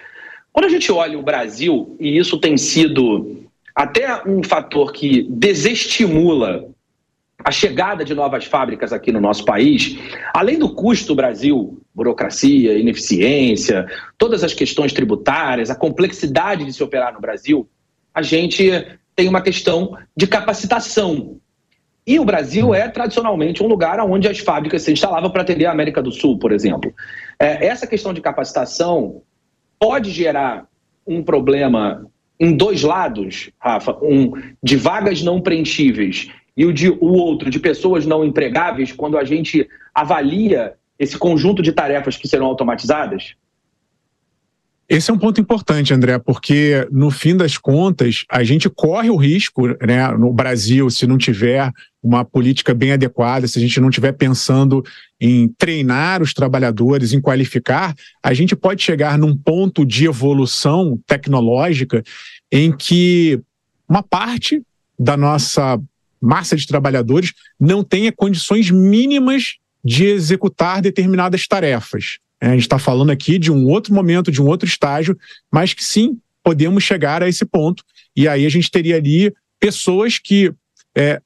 Quando 0.53 0.65
a 0.65 0.69
gente 0.69 0.89
olha 0.93 1.19
o 1.19 1.23
Brasil, 1.23 1.97
e 1.99 2.17
isso 2.17 2.37
tem 2.39 2.55
sido 2.57 3.48
até 3.79 4.27
um 4.27 4.43
fator 4.43 4.91
que 4.91 5.23
desestimula 5.29 6.67
a 7.41 7.49
chegada 7.49 8.03
de 8.03 8.13
novas 8.13 8.43
fábricas 8.43 8.91
aqui 8.91 9.09
no 9.09 9.21
nosso 9.21 9.45
país, 9.45 9.97
além 10.33 10.59
do 10.59 10.75
custo 10.75 11.07
do 11.07 11.15
Brasil, 11.15 11.81
burocracia, 11.95 12.77
ineficiência, 12.77 13.87
todas 14.17 14.43
as 14.43 14.53
questões 14.53 14.91
tributárias, 14.91 15.69
a 15.69 15.75
complexidade 15.75 16.65
de 16.65 16.73
se 16.73 16.83
operar 16.83 17.13
no 17.13 17.21
Brasil, 17.21 17.69
a 18.13 18.21
gente 18.21 18.69
tem 19.15 19.29
uma 19.29 19.41
questão 19.41 19.97
de 20.13 20.27
capacitação. 20.27 21.37
E 22.05 22.19
o 22.19 22.25
Brasil 22.25 22.75
é 22.75 22.89
tradicionalmente 22.89 23.63
um 23.63 23.67
lugar 23.67 23.97
onde 24.01 24.27
as 24.27 24.39
fábricas 24.39 24.81
se 24.81 24.91
instalavam 24.91 25.31
para 25.31 25.43
atender 25.43 25.67
a 25.67 25.71
América 25.71 26.01
do 26.01 26.11
Sul, 26.11 26.37
por 26.37 26.51
exemplo. 26.51 26.93
É, 27.39 27.65
essa 27.65 27.87
questão 27.87 28.13
de 28.13 28.19
capacitação 28.19 29.21
pode 29.79 30.11
gerar 30.11 30.67
um 31.07 31.23
problema 31.23 32.05
em 32.39 32.55
dois 32.55 32.83
lados, 32.83 33.49
Rafa, 33.59 33.97
um 34.01 34.31
de 34.63 34.77
vagas 34.77 35.21
não 35.21 35.41
preenchíveis 35.41 36.29
e 36.55 36.65
o, 36.65 36.73
de, 36.73 36.89
o 36.89 37.13
outro 37.13 37.49
de 37.49 37.59
pessoas 37.59 38.05
não 38.05 38.23
empregáveis, 38.23 38.91
quando 38.91 39.17
a 39.17 39.23
gente 39.23 39.67
avalia 39.93 40.75
esse 40.97 41.17
conjunto 41.17 41.61
de 41.61 41.71
tarefas 41.71 42.17
que 42.17 42.27
serão 42.27 42.47
automatizadas? 42.47 43.35
Esse 44.89 45.11
é 45.11 45.13
um 45.13 45.19
ponto 45.19 45.39
importante, 45.39 45.93
André, 45.93 46.17
porque 46.17 46.87
no 46.91 47.11
fim 47.11 47.37
das 47.37 47.59
contas, 47.59 48.25
a 48.27 48.43
gente 48.43 48.67
corre 48.67 49.11
o 49.11 49.15
risco, 49.15 49.67
né, 49.85 50.07
no 50.17 50.33
Brasil, 50.33 50.89
se 50.89 51.05
não 51.05 51.15
tiver 51.15 51.71
uma 52.01 52.25
política 52.25 52.73
bem 52.73 52.93
adequada, 52.93 53.47
se 53.47 53.59
a 53.59 53.61
gente 53.61 53.79
não 53.79 53.89
estiver 53.89 54.13
pensando 54.13 54.83
em 55.21 55.47
treinar 55.59 56.23
os 56.23 56.33
trabalhadores, 56.33 57.13
em 57.13 57.21
qualificar, 57.21 57.93
a 58.23 58.33
gente 58.33 58.55
pode 58.55 58.81
chegar 58.81 59.15
num 59.15 59.37
ponto 59.37 59.85
de 59.85 60.05
evolução 60.05 60.99
tecnológica 61.05 62.03
em 62.51 62.75
que 62.75 63.39
uma 63.87 64.01
parte 64.01 64.63
da 64.97 65.15
nossa 65.15 65.79
massa 66.19 66.55
de 66.55 66.65
trabalhadores 66.65 67.33
não 67.59 67.83
tenha 67.83 68.11
condições 68.11 68.71
mínimas 68.71 69.57
de 69.85 70.05
executar 70.05 70.81
determinadas 70.81 71.47
tarefas. 71.47 72.17
É, 72.41 72.47
a 72.47 72.51
gente 72.51 72.61
está 72.61 72.79
falando 72.79 73.09
aqui 73.09 73.37
de 73.37 73.51
um 73.51 73.67
outro 73.67 73.93
momento, 73.93 74.31
de 74.31 74.41
um 74.41 74.47
outro 74.47 74.67
estágio, 74.67 75.17
mas 75.51 75.73
que 75.73 75.83
sim, 75.83 76.17
podemos 76.43 76.83
chegar 76.83 77.21
a 77.21 77.27
esse 77.27 77.45
ponto. 77.45 77.83
E 78.15 78.27
aí 78.27 78.45
a 78.45 78.49
gente 78.49 78.71
teria 78.71 78.95
ali 78.95 79.33
pessoas 79.59 80.17
que 80.17 80.51
é, 80.95 81.21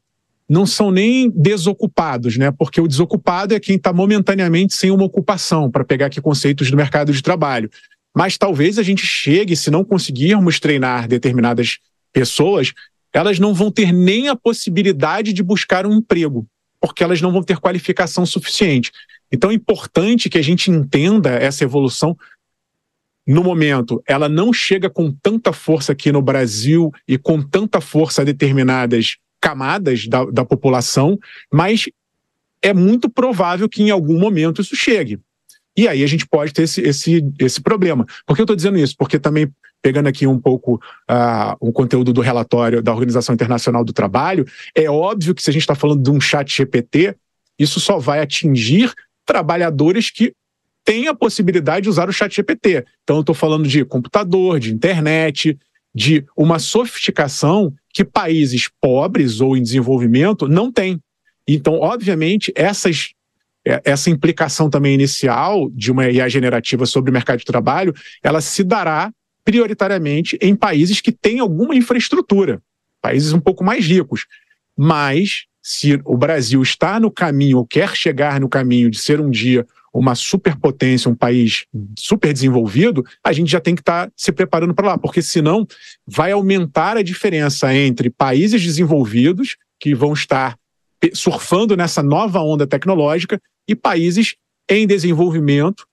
não 0.49 0.65
são 0.65 0.91
nem 0.91 1.29
desocupados, 1.29 2.37
né? 2.37 2.51
Porque 2.51 2.81
o 2.81 2.87
desocupado 2.87 3.53
é 3.53 3.59
quem 3.59 3.75
está 3.75 3.93
momentaneamente 3.93 4.75
sem 4.75 4.91
uma 4.91 5.05
ocupação, 5.05 5.69
para 5.69 5.85
pegar 5.85 6.07
aqui 6.07 6.21
conceitos 6.21 6.69
do 6.69 6.77
mercado 6.77 7.13
de 7.13 7.21
trabalho. 7.21 7.69
Mas 8.15 8.37
talvez 8.37 8.77
a 8.77 8.83
gente 8.83 9.05
chegue, 9.05 9.55
se 9.55 9.71
não 9.71 9.83
conseguirmos 9.83 10.59
treinar 10.59 11.07
determinadas 11.07 11.79
pessoas, 12.11 12.73
elas 13.11 13.39
não 13.39 13.53
vão 13.53 13.71
ter 13.71 13.91
nem 13.91 14.27
a 14.27 14.35
possibilidade 14.35 15.33
de 15.33 15.43
buscar 15.43 15.85
um 15.85 15.93
emprego, 15.93 16.45
porque 16.79 17.03
elas 17.03 17.21
não 17.21 17.31
vão 17.31 17.43
ter 17.43 17.57
qualificação 17.57 18.25
suficiente. 18.25 18.91
Então 19.33 19.49
é 19.49 19.55
importante 19.55 20.29
que 20.29 20.37
a 20.37 20.41
gente 20.43 20.69
entenda 20.69 21.31
essa 21.31 21.63
evolução. 21.63 22.15
No 23.25 23.43
momento, 23.43 24.01
ela 24.05 24.29
não 24.29 24.53
chega 24.53 24.91
com 24.91 25.11
tanta 25.11 25.51
força 25.51 25.93
aqui 25.93 26.11
no 26.11 26.21
Brasil 26.21 26.91
e 27.07 27.17
com 27.17 27.41
tanta 27.41 27.81
força 27.81 28.21
a 28.21 28.25
determinadas 28.25 29.17
camadas 29.41 30.07
da, 30.07 30.23
da 30.25 30.45
população, 30.45 31.17
mas 31.51 31.85
é 32.61 32.73
muito 32.73 33.09
provável 33.09 33.67
que 33.67 33.81
em 33.81 33.89
algum 33.89 34.19
momento 34.19 34.61
isso 34.61 34.75
chegue. 34.75 35.19
E 35.75 35.87
aí 35.87 36.03
a 36.03 36.07
gente 36.07 36.27
pode 36.27 36.53
ter 36.53 36.63
esse, 36.63 36.81
esse, 36.81 37.25
esse 37.39 37.59
problema. 37.59 38.05
Por 38.27 38.35
que 38.35 38.41
eu 38.41 38.45
estou 38.45 38.55
dizendo 38.55 38.77
isso? 38.77 38.95
Porque 38.95 39.17
também, 39.17 39.51
pegando 39.81 40.07
aqui 40.07 40.27
um 40.27 40.39
pouco 40.39 40.75
uh, 41.09 41.57
o 41.59 41.73
conteúdo 41.73 42.13
do 42.13 42.21
relatório 42.21 42.83
da 42.83 42.93
Organização 42.93 43.33
Internacional 43.33 43.83
do 43.83 43.91
Trabalho, 43.91 44.45
é 44.75 44.89
óbvio 44.89 45.33
que 45.33 45.41
se 45.41 45.49
a 45.49 45.53
gente 45.53 45.63
está 45.63 45.75
falando 45.75 46.03
de 46.03 46.11
um 46.11 46.21
chat 46.21 46.55
GPT, 46.55 47.15
isso 47.57 47.79
só 47.79 47.97
vai 47.97 48.19
atingir 48.19 48.93
trabalhadores 49.25 50.09
que 50.09 50.33
têm 50.83 51.07
a 51.07 51.15
possibilidade 51.15 51.83
de 51.83 51.89
usar 51.89 52.09
o 52.09 52.13
chat 52.13 52.35
GPT. 52.35 52.85
Então, 53.03 53.17
eu 53.17 53.21
estou 53.21 53.35
falando 53.35 53.67
de 53.67 53.85
computador, 53.85 54.59
de 54.59 54.73
internet, 54.73 55.57
de 55.95 56.25
uma 56.35 56.59
sofisticação 56.59 57.73
que 57.93 58.03
países 58.03 58.69
pobres 58.81 59.39
ou 59.39 59.55
em 59.55 59.61
desenvolvimento 59.61 60.47
não 60.47 60.71
têm. 60.71 60.99
Então, 61.47 61.75
obviamente, 61.75 62.51
essas, 62.55 63.13
é, 63.65 63.81
essa 63.85 64.09
implicação 64.09 64.69
também 64.69 64.93
inicial 64.93 65.69
de 65.71 65.91
uma 65.91 66.09
IA 66.09 66.27
generativa 66.27 66.85
sobre 66.85 67.11
o 67.11 67.13
mercado 67.13 67.39
de 67.39 67.45
trabalho, 67.45 67.93
ela 68.21 68.41
se 68.41 68.63
dará 68.63 69.11
prioritariamente 69.45 70.37
em 70.41 70.55
países 70.55 71.01
que 71.01 71.11
têm 71.11 71.39
alguma 71.39 71.75
infraestrutura, 71.75 72.61
países 73.01 73.33
um 73.33 73.39
pouco 73.39 73.63
mais 73.63 73.85
ricos. 73.85 74.25
Mas 74.75 75.45
se 75.63 75.99
o 76.03 76.17
Brasil 76.17 76.61
está 76.61 76.99
no 76.99 77.09
caminho 77.09 77.57
ou 77.57 77.65
quer 77.65 77.95
chegar 77.95 78.39
no 78.39 78.49
caminho 78.49 78.91
de 78.91 78.99
ser 78.99 79.21
um 79.21 79.31
dia 79.31 79.65
uma 79.93 80.15
superpotência, 80.15 81.09
um 81.09 81.15
país 81.15 81.65
super 81.97 82.33
desenvolvido, 82.33 83.05
a 83.23 83.31
gente 83.31 83.51
já 83.51 83.61
tem 83.61 83.75
que 83.75 83.81
estar 83.81 84.07
tá 84.07 84.13
se 84.17 84.31
preparando 84.31 84.73
para 84.73 84.87
lá, 84.87 84.97
porque 84.97 85.21
senão 85.21 85.67
vai 86.05 86.31
aumentar 86.31 86.97
a 86.97 87.03
diferença 87.03 87.73
entre 87.75 88.09
países 88.09 88.61
desenvolvidos, 88.61 89.55
que 89.79 89.93
vão 89.93 90.11
estar 90.13 90.57
surfando 91.13 91.77
nessa 91.77 92.01
nova 92.01 92.39
onda 92.39 92.65
tecnológica, 92.65 93.39
e 93.67 93.75
países 93.75 94.35
em 94.67 94.87
desenvolvimento 94.87 95.85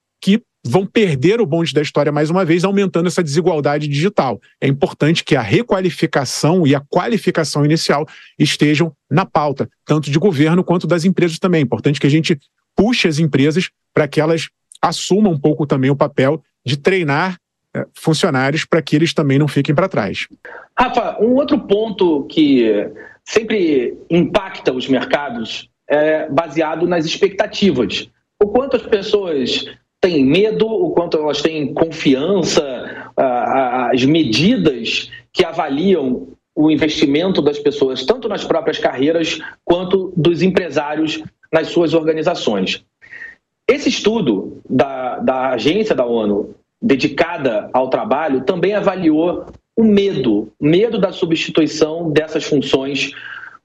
vão 0.65 0.85
perder 0.85 1.41
o 1.41 1.47
bonde 1.47 1.73
da 1.73 1.81
história 1.81 2.13
mais 2.13 2.31
uma 2.31 2.45
vez, 2.45 2.65
aumentando 2.65 3.07
essa 3.07 3.23
desigualdade 3.23 3.89
digital. 3.89 4.41
É 4.61 4.69
importante 4.69 5.25
que 5.25 5.35
a 5.35 5.41
requalificação 5.41 6.67
e 6.67 6.75
a 6.75 6.81
qualificação 6.81 7.65
inicial 7.65 8.07
estejam 8.39 8.93
na 9.11 9.25
pauta, 9.25 9.69
tanto 9.85 10.11
de 10.11 10.19
governo 10.19 10.63
quanto 10.63 10.87
das 10.87 11.05
empresas 11.05 11.39
também. 11.39 11.61
É 11.61 11.65
importante 11.65 11.99
que 11.99 12.07
a 12.07 12.11
gente 12.11 12.39
puxe 12.77 13.09
as 13.09 13.19
empresas 13.19 13.71
para 13.93 14.07
que 14.07 14.21
elas 14.21 14.49
assumam 14.83 15.33
um 15.33 15.39
pouco 15.39 15.67
também 15.67 15.91
o 15.91 15.97
papel 15.97 16.43
de 16.65 16.77
treinar 16.77 17.39
é, 17.75 17.87
funcionários 17.95 18.65
para 18.65 18.83
que 18.83 18.97
eles 18.97 19.15
também 19.15 19.39
não 19.39 19.49
fiquem 19.49 19.75
para 19.75 19.89
trás. 19.89 20.27
Rafa, 20.79 21.19
um 21.21 21.35
outro 21.35 21.59
ponto 21.59 22.25
que 22.25 22.91
sempre 23.25 23.97
impacta 24.11 24.73
os 24.73 24.89
mercados 24.89 25.69
é 25.89 26.29
baseado 26.29 26.87
nas 26.87 27.05
expectativas. 27.05 28.09
O 28.43 28.49
quanto 28.49 28.77
as 28.77 28.83
pessoas 28.83 29.67
têm 30.01 30.25
medo, 30.25 30.67
o 30.67 30.91
quanto 30.91 31.19
elas 31.19 31.43
têm 31.43 31.75
confiança, 31.75 32.63
as 33.17 34.05
medidas 34.05 35.11
que 35.33 35.45
avaliam 35.45 36.29
o 36.55 36.71
investimento 36.71 37.41
das 37.41 37.59
pessoas, 37.59 38.05
tanto 38.05 38.29
nas 38.29 38.45
próprias 38.45 38.79
carreiras 38.79 39.39
quanto 39.65 40.13
dos 40.17 40.43
empresários 40.43 41.23
nas 41.53 41.69
suas 41.69 41.95
organizações. 41.95 42.85
Esse 43.67 43.89
estudo 43.89 44.61
da, 44.69 45.19
da 45.19 45.51
agência 45.51 45.95
da 45.95 46.05
ONU 46.05 46.55
dedicada 46.83 47.69
ao 47.73 47.89
trabalho 47.89 48.43
também 48.43 48.75
avaliou 48.75 49.47
o 49.77 49.85
medo, 49.85 50.53
medo 50.61 50.99
da 50.99 51.13
substituição 51.13 52.11
dessas 52.11 52.45
funções 52.45 53.13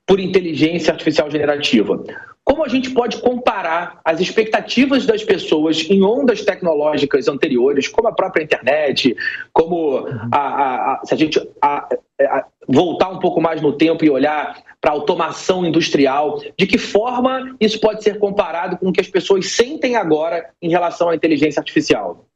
por 0.05 0.19
inteligência 0.19 0.91
artificial 0.91 1.29
generativa. 1.31 2.03
Como 2.45 2.63
a 2.63 2.67
gente 2.67 2.91
pode 2.91 3.17
comparar 3.17 3.99
as 4.05 4.21
expectativas 4.21 5.05
das 5.05 5.23
pessoas 5.23 5.81
em 5.89 6.03
ondas 6.03 6.45
tecnológicas 6.45 7.27
anteriores, 7.27 7.87
como 7.87 8.07
a 8.07 8.13
própria 8.13 8.43
internet, 8.43 9.17
como 9.51 10.05
a, 10.31 10.37
a, 10.37 10.93
a, 10.93 11.01
se 11.03 11.15
a 11.15 11.17
gente 11.17 11.41
voltar 12.67 13.09
um 13.09 13.19
pouco 13.19 13.41
mais 13.41 13.61
no 13.61 13.73
tempo 13.73 14.05
e 14.05 14.11
olhar 14.11 14.63
para 14.79 14.91
a 14.91 14.93
automação 14.93 15.65
industrial, 15.65 16.39
de 16.55 16.67
que 16.67 16.77
forma 16.77 17.55
isso 17.59 17.79
pode 17.79 18.03
ser 18.03 18.19
comparado 18.19 18.77
com 18.77 18.89
o 18.89 18.93
que 18.93 19.01
as 19.01 19.07
pessoas 19.07 19.47
sentem 19.51 19.95
agora 19.95 20.51
em 20.61 20.69
relação 20.69 21.09
à 21.09 21.15
inteligência 21.15 21.59
artificial? 21.59 22.27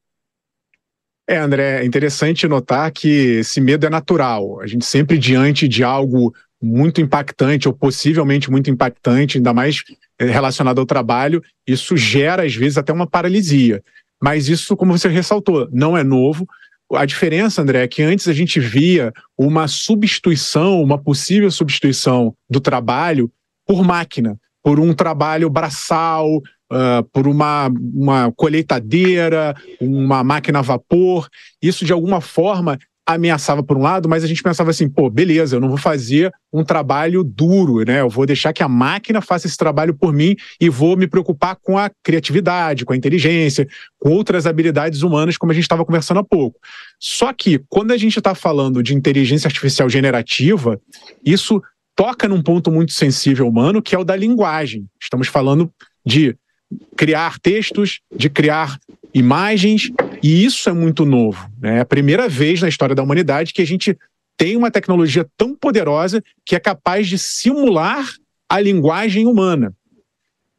É, 1.28 1.38
André, 1.38 1.84
é 1.84 1.86
interessante 1.86 2.48
notar 2.48 2.92
que 2.92 3.38
esse 3.38 3.62
medo 3.62 3.86
é 3.86 3.90
natural. 3.90 4.60
A 4.62 4.66
gente 4.66 4.84
sempre 4.84 5.16
diante 5.16 5.68
de 5.68 5.84
algo 5.84 6.34
muito 6.62 7.02
impactante, 7.02 7.68
ou 7.68 7.74
possivelmente 7.74 8.52
muito 8.52 8.70
impactante, 8.70 9.38
ainda 9.38 9.54
mais 9.54 9.84
eh, 10.20 10.26
relacionado 10.26 10.80
ao 10.80 10.86
trabalho, 10.86 11.42
isso 11.66 11.96
gera, 11.96 12.44
às 12.44 12.56
vezes, 12.56 12.78
até 12.78 12.92
uma 12.92 13.08
paralisia. 13.08 13.82
Mas 14.22 14.50
isso, 14.50 14.76
como 14.76 14.98
você 14.98 15.08
ressaltou, 15.08 15.70
não 15.72 15.98
é 15.98 16.04
novo. 16.04 16.48
A 16.94 17.06
diferença, 17.06 17.62
André, 17.62 17.84
é 17.84 17.88
que 17.88 18.02
antes 18.02 18.28
a 18.28 18.34
gente 18.34 18.60
via 18.60 19.14
uma 19.38 19.68
substituição, 19.68 20.82
uma 20.82 20.98
possível 20.98 21.50
substituição 21.50 22.36
do 22.50 22.60
trabalho 22.60 23.32
por 23.66 23.84
máquina, 23.84 24.38
por 24.64 24.80
um 24.80 24.94
trabalho 24.94 25.50
braçal, 25.50 26.38
uh, 26.38 27.04
por 27.14 27.28
uma, 27.28 27.72
uma 27.94 28.32
colheitadeira, 28.36 29.56
uma 29.80 30.24
máquina 30.24 30.60
a 30.60 30.64
vapor. 30.64 31.30
Isso, 31.62 31.86
de 31.86 31.94
alguma 31.94 32.20
forma, 32.20 32.78
ameaçava 33.16 33.64
por 33.64 33.78
um 33.78 33.82
lado, 33.82 34.08
mas 34.08 34.24
a 34.24 34.28
gente 34.28 34.44
pensava 34.44 34.70
assim, 34.70 34.88
pô, 34.88 35.10
beleza, 35.10 35.56
eu 35.56 35.60
não 35.60 35.70
vou 35.70 35.78
fazer 35.78 36.32
um 36.54 36.64
trabalho 36.64 37.24
duro, 37.24 37.84
né? 37.84 38.02
Eu 38.02 38.10
vou 38.10 38.26
deixar 38.26 38.54
que 38.54 38.62
a 38.62 38.68
máquina 38.68 39.20
faça 39.20 39.48
esse 39.48 39.58
trabalho 39.58 39.96
por 39.96 40.14
mim 40.14 40.36
e 40.62 40.70
vou 40.70 40.96
me 40.96 41.08
preocupar 41.08 41.56
com 41.56 41.78
a 41.78 41.90
criatividade, 42.04 42.86
com 42.86 42.94
a 42.94 42.96
inteligência, 42.96 43.68
com 43.98 44.10
outras 44.12 44.46
habilidades 44.46 45.02
humanas, 45.02 45.38
como 45.38 45.52
a 45.52 45.56
gente 45.56 45.64
estava 45.64 45.84
conversando 45.84 46.20
há 46.20 46.24
pouco. 46.24 46.60
Só 47.00 47.34
que 47.34 47.60
quando 47.68 47.92
a 47.92 47.98
gente 47.98 48.20
está 48.20 48.36
falando 48.36 48.84
de 48.84 48.94
inteligência 48.94 49.48
artificial 49.48 49.90
generativa, 49.90 50.80
isso 51.26 51.62
toca 51.96 52.28
num 52.28 52.42
ponto 52.42 52.72
muito 52.72 52.94
sensível 52.94 53.48
humano, 53.48 53.82
que 53.82 53.96
é 53.96 53.98
o 53.98 54.04
da 54.04 54.16
linguagem. 54.16 54.86
Estamos 55.02 55.28
falando 55.28 55.72
de 56.06 56.36
criar 56.96 57.40
textos, 57.40 58.02
de 58.16 58.30
criar 58.30 58.78
imagens, 59.14 59.92
e 60.22 60.46
isso 60.46 60.70
é 60.70 60.74
muito 60.74 61.06
novo. 61.06 61.50
Né? 61.60 61.78
É 61.78 61.80
a 61.82 61.86
primeira 61.86 62.28
vez 62.28 62.62
na 62.62 62.68
história 62.68 62.96
da 62.96 63.04
humanidade 63.04 63.54
que 63.54 63.62
a 63.62 63.68
gente 63.68 63.98
tem 64.38 64.56
uma 64.56 64.72
tecnologia 64.72 65.28
tão 65.38 65.54
poderosa 65.54 66.24
que 66.46 66.56
é 66.56 66.60
capaz 66.60 67.08
de 67.08 67.18
simular 67.18 68.10
a 68.48 68.60
linguagem 68.60 69.28
humana. 69.28 69.74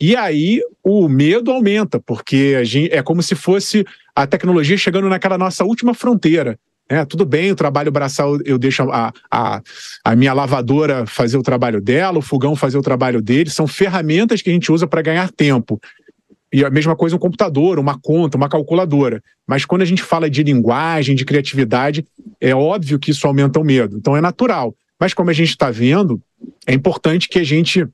E 0.01 0.17
aí 0.17 0.63
o 0.83 1.09
medo 1.09 1.51
aumenta, 1.51 2.01
porque 2.01 2.65
gente, 2.65 2.93
é 2.93 3.03
como 3.03 3.23
se 3.23 3.35
fosse 3.35 3.85
a 4.15 4.27
tecnologia 4.27 4.77
chegando 4.77 5.09
naquela 5.09 5.37
nossa 5.37 5.65
última 5.65 5.93
fronteira. 5.95 6.59
É, 6.89 7.05
tudo 7.05 7.25
bem, 7.25 7.53
o 7.53 7.55
trabalho 7.55 7.93
braçal 7.93 8.37
eu 8.45 8.59
deixo 8.59 8.83
a, 8.91 9.13
a, 9.31 9.63
a 10.05 10.17
minha 10.17 10.33
lavadora 10.33 11.07
fazer 11.07 11.39
o 11.39 11.43
trabalho 11.43 11.81
dela, 11.81 12.19
o 12.19 12.23
fogão 12.23 12.57
fazer 12.57 12.79
o 12.79 12.83
trabalho 12.83 13.23
dele. 13.23 13.49
São 13.49 13.67
ferramentas 13.69 14.43
que 14.43 14.51
a 14.51 14.53
gente 14.53 14.73
usa 14.73 14.89
para 14.89 15.01
ganhar 15.01 15.31
tempo. 15.31 15.81
E 16.53 16.65
a 16.65 16.71
mesma 16.71 16.97
coisa 16.97 17.17
um 17.17 17.19
computador, 17.19 17.79
uma 17.79 17.99
conta, 17.99 18.37
uma 18.37 18.49
calculadora. 18.49 19.23
Mas 19.47 19.65
quando 19.65 19.83
a 19.83 19.85
gente 19.85 20.03
fala 20.03 20.29
de 20.29 20.43
linguagem, 20.43 21.15
de 21.15 21.25
criatividade, 21.25 22.05
é 22.41 22.55
óbvio 22.55 22.99
que 22.99 23.11
isso 23.11 23.27
aumenta 23.27 23.61
o 23.61 23.65
medo. 23.65 23.97
Então 23.97 24.17
é 24.17 24.21
natural. 24.21 24.75
Mas 24.99 25.15
como 25.15 25.31
a 25.31 25.33
gente 25.33 25.51
está 25.51 25.71
vendo, 25.71 26.21
é 26.67 26.75
importante 26.75 27.29
que 27.29 27.39
a 27.39 27.45
gente 27.45 27.87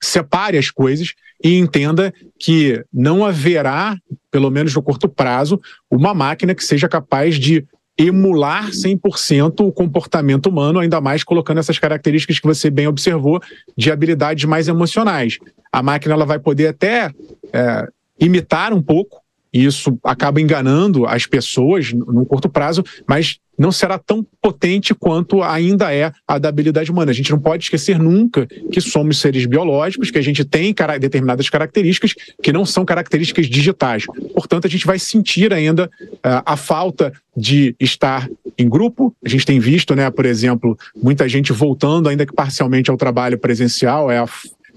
separe 0.00 0.58
as 0.58 0.70
coisas 0.70 1.14
e 1.42 1.58
entenda 1.58 2.12
que 2.38 2.84
não 2.92 3.24
haverá, 3.24 3.96
pelo 4.30 4.50
menos 4.50 4.74
no 4.74 4.82
curto 4.82 5.08
prazo, 5.08 5.60
uma 5.90 6.14
máquina 6.14 6.54
que 6.54 6.64
seja 6.64 6.88
capaz 6.88 7.36
de 7.36 7.64
emular 7.96 8.70
100% 8.70 9.66
o 9.66 9.72
comportamento 9.72 10.46
humano, 10.46 10.80
ainda 10.80 11.00
mais 11.00 11.22
colocando 11.22 11.58
essas 11.58 11.78
características 11.78 12.40
que 12.40 12.46
você 12.46 12.70
bem 12.70 12.86
observou 12.86 13.40
de 13.76 13.90
habilidades 13.90 14.44
mais 14.44 14.68
emocionais. 14.68 15.38
A 15.70 15.82
máquina 15.82 16.14
ela 16.14 16.26
vai 16.26 16.38
poder 16.38 16.68
até 16.68 17.10
é, 17.52 17.88
imitar 18.18 18.72
um 18.72 18.82
pouco, 18.82 19.21
e 19.52 19.64
isso 19.64 19.98
acaba 20.02 20.40
enganando 20.40 21.06
as 21.06 21.26
pessoas 21.26 21.92
no 21.92 22.24
curto 22.24 22.48
prazo, 22.48 22.82
mas 23.06 23.38
não 23.58 23.70
será 23.70 23.98
tão 23.98 24.26
potente 24.40 24.94
quanto 24.94 25.42
ainda 25.42 25.94
é 25.94 26.10
a 26.26 26.38
da 26.38 26.48
habilidade 26.48 26.90
humana. 26.90 27.10
A 27.10 27.14
gente 27.14 27.30
não 27.30 27.38
pode 27.38 27.64
esquecer 27.64 27.98
nunca 27.98 28.46
que 28.46 28.80
somos 28.80 29.18
seres 29.18 29.44
biológicos, 29.46 30.10
que 30.10 30.18
a 30.18 30.22
gente 30.22 30.44
tem 30.44 30.74
determinadas 30.98 31.50
características 31.50 32.14
que 32.42 32.52
não 32.52 32.64
são 32.64 32.84
características 32.84 33.46
digitais. 33.46 34.04
Portanto, 34.34 34.66
a 34.66 34.70
gente 34.70 34.86
vai 34.86 34.98
sentir 34.98 35.52
ainda 35.52 35.86
uh, 35.86 36.42
a 36.44 36.56
falta 36.56 37.12
de 37.36 37.76
estar 37.78 38.28
em 38.58 38.68
grupo. 38.68 39.14
A 39.24 39.28
gente 39.28 39.46
tem 39.46 39.60
visto, 39.60 39.94
né, 39.94 40.10
por 40.10 40.24
exemplo, 40.24 40.76
muita 41.00 41.28
gente 41.28 41.52
voltando, 41.52 42.08
ainda 42.08 42.26
que 42.26 42.34
parcialmente, 42.34 42.90
ao 42.90 42.96
trabalho 42.96 43.38
presencial. 43.38 44.10
É 44.10 44.18
a, 44.18 44.28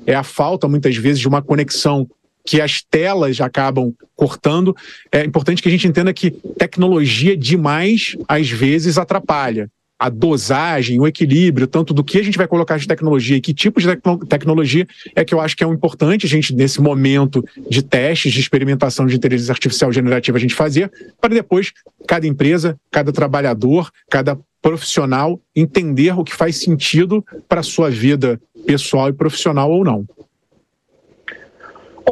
é 0.06 0.16
a 0.16 0.24
falta, 0.24 0.68
muitas 0.68 0.96
vezes, 0.98 1.20
de 1.20 1.28
uma 1.28 1.42
conexão 1.42 2.08
que 2.46 2.62
as 2.62 2.82
telas 2.82 3.42
acabam 3.42 3.94
cortando. 4.16 4.76
É 5.12 5.24
importante 5.26 5.62
que 5.62 5.68
a 5.68 5.72
gente 5.72 5.88
entenda 5.88 6.14
que 6.14 6.32
tecnologia 6.32 7.36
demais, 7.36 8.16
às 8.28 8.50
vezes, 8.50 8.98
atrapalha. 8.98 9.70
A 9.98 10.10
dosagem, 10.10 11.00
o 11.00 11.08
equilíbrio, 11.08 11.68
tanto 11.68 11.94
do 11.94 12.04
que 12.04 12.20
a 12.20 12.24
gente 12.24 12.38
vai 12.38 12.48
colocar 12.48 12.78
de 12.78 12.86
tecnologia 12.86 13.38
e 13.38 13.42
que 13.42 13.54
tipo 13.54 13.80
de 13.80 13.88
tecnologia 14.28 14.86
é 15.16 15.24
que 15.24 15.34
eu 15.34 15.40
acho 15.40 15.56
que 15.56 15.64
é 15.64 15.68
um 15.68 15.74
importante 15.74 16.26
a 16.26 16.30
gente, 16.30 16.54
nesse 16.54 16.82
momento 16.82 17.44
de 17.70 17.82
testes, 17.82 18.34
de 18.34 18.42
experimentação 18.42 19.06
de 19.06 19.16
inteligência 19.16 19.54
artificial 19.54 19.94
generativa, 19.94 20.38
a 20.38 20.42
gente 20.42 20.54
fazer, 20.54 20.92
para 21.20 21.34
depois 21.34 21.72
cada 22.06 22.28
empresa, 22.28 22.78
cada 22.92 23.14
trabalhador, 23.14 23.90
cada 24.10 24.38
profissional 24.62 25.40
entender 25.56 26.18
o 26.20 26.26
que 26.26 26.36
faz 26.36 26.58
sentido 26.58 27.24
para 27.48 27.62
a 27.62 27.64
sua 27.64 27.90
vida 27.90 28.40
pessoal 28.66 29.10
e 29.10 29.14
profissional 29.14 29.72
ou 29.72 29.86
não. 29.86 30.06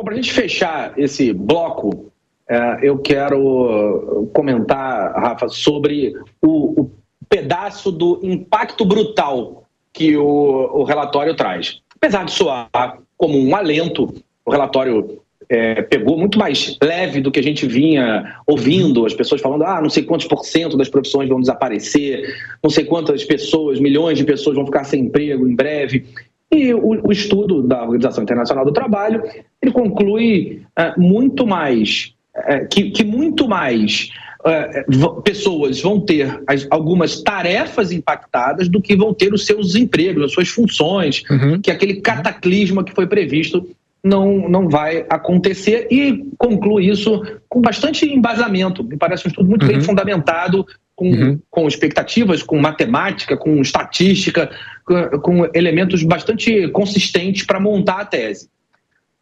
Bom, 0.03 0.05
para 0.05 0.15
a 0.15 0.17
gente 0.17 0.33
fechar 0.33 0.93
esse 0.99 1.31
bloco, 1.31 2.11
é, 2.49 2.79
eu 2.81 2.97
quero 2.97 4.29
comentar, 4.33 5.13
Rafa, 5.13 5.47
sobre 5.47 6.13
o, 6.41 6.81
o, 6.81 6.91
pedaço 7.29 7.89
do 7.89 8.19
impacto 8.21 8.83
brutal 8.83 9.63
que 9.93 10.17
o, 10.17 10.25
o, 10.25 10.83
relatório 10.83 11.33
traz. 11.35 11.79
Apesar 11.95 12.25
de 12.25 12.31
soar 12.31 12.99
como 13.15 13.39
um 13.39 13.55
alento, 13.55 14.13
o 14.45 14.51
relatório 14.51 15.21
é, 15.47 15.81
pegou 15.81 16.17
muito 16.17 16.37
mais 16.37 16.77
leve 16.83 17.21
do 17.21 17.31
que 17.31 17.39
a 17.39 17.43
gente 17.43 17.65
vinha 17.65 18.41
ouvindo, 18.45 19.05
as 19.05 19.13
pessoas 19.13 19.39
falando, 19.39 19.63
ah, 19.63 19.81
não 19.81 19.89
sei 19.89 20.03
quantos 20.03 20.27
por 20.27 20.43
cento 20.43 20.75
das 20.75 20.89
profissões 20.89 21.29
vão 21.29 21.39
desaparecer, 21.39 22.27
não 22.61 22.69
sei 22.69 22.83
quantas 22.83 23.23
pessoas, 23.23 23.79
milhões 23.79 24.17
de 24.17 24.25
pessoas 24.25 24.57
vão 24.57 24.65
ficar 24.65 24.83
sem 24.83 25.05
emprego 25.05 25.47
em 25.47 25.55
breve. 25.55 26.05
E 26.53 26.73
o, 26.73 27.07
o 27.07 27.11
estudo 27.11 27.63
da 27.63 27.83
Organização 27.83 28.23
Internacional 28.23 28.63
do 28.63 28.71
Trabalho 28.71 29.23
ele 29.61 29.71
conclui 29.71 30.61
uh, 30.79 31.01
muito 31.01 31.47
mais 31.47 32.13
uh, 32.37 32.67
que, 32.69 32.91
que, 32.91 33.03
muito 33.03 33.47
mais 33.47 34.11
uh, 34.41 35.21
pessoas 35.21 35.81
vão 35.81 35.99
ter 35.99 36.41
as, 36.45 36.67
algumas 36.69 37.21
tarefas 37.23 37.91
impactadas 37.91 38.69
do 38.69 38.81
que 38.81 38.95
vão 38.95 39.13
ter 39.13 39.33
os 39.33 39.45
seus 39.45 39.75
empregos, 39.75 40.25
as 40.25 40.31
suas 40.31 40.49
funções, 40.49 41.23
uhum. 41.29 41.59
que 41.59 41.71
aquele 41.71 42.01
cataclisma 42.01 42.83
que 42.83 42.93
foi 42.93 43.07
previsto 43.07 43.67
não, 44.03 44.49
não 44.49 44.67
vai 44.67 45.05
acontecer 45.09 45.87
e 45.89 46.29
conclui 46.37 46.89
isso 46.89 47.21
com 47.47 47.61
bastante 47.61 48.05
embasamento. 48.05 48.83
Me 48.83 48.97
parece 48.97 49.25
um 49.25 49.29
estudo 49.29 49.49
muito 49.49 49.63
uhum. 49.63 49.69
bem 49.69 49.81
fundamentado, 49.81 50.65
com, 50.95 51.09
uhum. 51.09 51.39
com 51.49 51.67
expectativas, 51.67 52.43
com 52.43 52.59
matemática, 52.59 53.35
com 53.35 53.61
estatística, 53.61 54.49
com, 54.85 55.19
com 55.19 55.49
elementos 55.53 56.03
bastante 56.03 56.67
consistentes 56.69 57.45
para 57.45 57.59
montar 57.59 58.01
a 58.01 58.05
tese. 58.05 58.49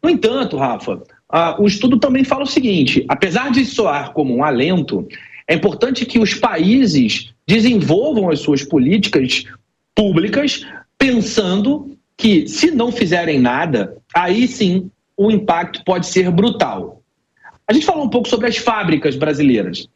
No 0.02 0.10
entanto, 0.10 0.56
Rafa, 0.56 1.02
o 1.58 1.66
estudo 1.66 1.98
também 1.98 2.24
fala 2.24 2.42
o 2.42 2.46
seguinte: 2.46 3.04
apesar 3.08 3.50
de 3.50 3.64
soar 3.64 4.12
como 4.12 4.34
um 4.34 4.44
alento, 4.44 5.06
é 5.46 5.54
importante 5.54 6.04
que 6.04 6.18
os 6.18 6.34
países 6.34 7.32
desenvolvam 7.46 8.30
as 8.30 8.40
suas 8.40 8.62
políticas 8.62 9.44
públicas 9.94 10.66
pensando 10.98 11.96
que, 12.16 12.46
se 12.46 12.70
não 12.70 12.92
fizerem 12.92 13.40
nada, 13.40 13.96
aí 14.14 14.46
sim 14.46 14.90
o 15.16 15.30
impacto 15.30 15.82
pode 15.84 16.06
ser 16.06 16.30
brutal. 16.30 17.02
A 17.66 17.72
gente 17.72 17.86
falou 17.86 18.04
um 18.04 18.10
pouco 18.10 18.28
sobre 18.28 18.48
as 18.48 18.56
fábricas 18.56 19.16
brasileiras. 19.16 19.88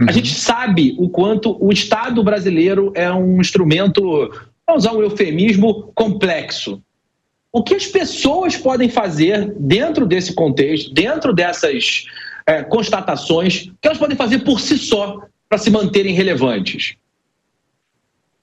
Uhum. 0.00 0.06
A 0.08 0.12
gente 0.12 0.34
sabe 0.34 0.94
o 0.98 1.08
quanto 1.08 1.56
o 1.60 1.72
Estado 1.72 2.22
brasileiro 2.22 2.92
é 2.94 3.10
um 3.12 3.40
instrumento, 3.40 4.30
vamos 4.66 4.84
usar 4.84 4.92
um 4.92 5.02
eufemismo, 5.02 5.90
complexo. 5.94 6.80
O 7.52 7.62
que 7.62 7.74
as 7.74 7.86
pessoas 7.86 8.56
podem 8.56 8.88
fazer 8.88 9.54
dentro 9.58 10.06
desse 10.06 10.34
contexto, 10.34 10.92
dentro 10.92 11.32
dessas 11.32 12.04
é, 12.46 12.62
constatações, 12.62 13.70
que 13.80 13.88
elas 13.88 13.98
podem 13.98 14.16
fazer 14.16 14.40
por 14.40 14.60
si 14.60 14.78
só 14.78 15.22
para 15.48 15.58
se 15.58 15.70
manterem 15.70 16.14
relevantes? 16.14 16.94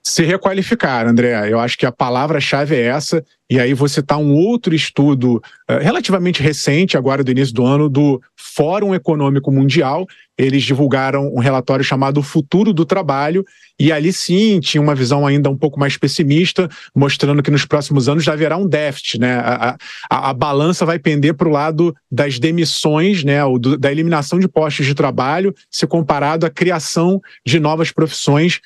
Se 0.07 0.23
requalificar, 0.23 1.07
André. 1.07 1.51
Eu 1.51 1.59
acho 1.59 1.75
que 1.77 1.85
a 1.85 1.91
palavra-chave 1.91 2.75
é 2.75 2.81
essa. 2.81 3.25
E 3.49 3.59
aí 3.59 3.73
você 3.73 4.01
está 4.01 4.17
um 4.17 4.33
outro 4.33 4.75
estudo 4.75 5.41
uh, 5.69 5.79
relativamente 5.81 6.43
recente, 6.43 6.95
agora 6.95 7.23
do 7.23 7.31
início 7.31 7.53
do 7.53 7.65
ano, 7.65 7.89
do 7.89 8.21
Fórum 8.35 8.93
Econômico 8.93 9.51
Mundial. 9.51 10.05
Eles 10.37 10.63
divulgaram 10.63 11.31
um 11.33 11.39
relatório 11.39 11.83
chamado 11.83 12.21
Futuro 12.21 12.71
do 12.71 12.85
Trabalho, 12.85 13.43
e 13.79 13.91
ali 13.91 14.13
sim 14.13 14.59
tinha 14.59 14.81
uma 14.81 14.93
visão 14.93 15.25
ainda 15.25 15.49
um 15.49 15.57
pouco 15.57 15.79
mais 15.79 15.97
pessimista, 15.97 16.69
mostrando 16.95 17.41
que 17.41 17.51
nos 17.51 17.65
próximos 17.65 18.07
anos 18.07 18.23
já 18.23 18.33
haverá 18.33 18.57
um 18.57 18.67
déficit, 18.67 19.19
né? 19.19 19.35
A, 19.37 19.75
a, 20.09 20.29
a 20.29 20.33
balança 20.33 20.85
vai 20.85 20.99
pender 20.99 21.33
para 21.33 21.47
o 21.47 21.51
lado 21.51 21.95
das 22.11 22.37
demissões, 22.37 23.23
né? 23.23 23.43
O 23.43 23.57
do, 23.57 23.77
da 23.77 23.91
eliminação 23.91 24.39
de 24.39 24.47
postos 24.47 24.85
de 24.85 24.93
trabalho, 24.93 25.53
se 25.69 25.87
comparado 25.87 26.45
à 26.45 26.49
criação 26.49 27.21
de 27.45 27.59
novas 27.59 27.91
profissões 27.91 28.59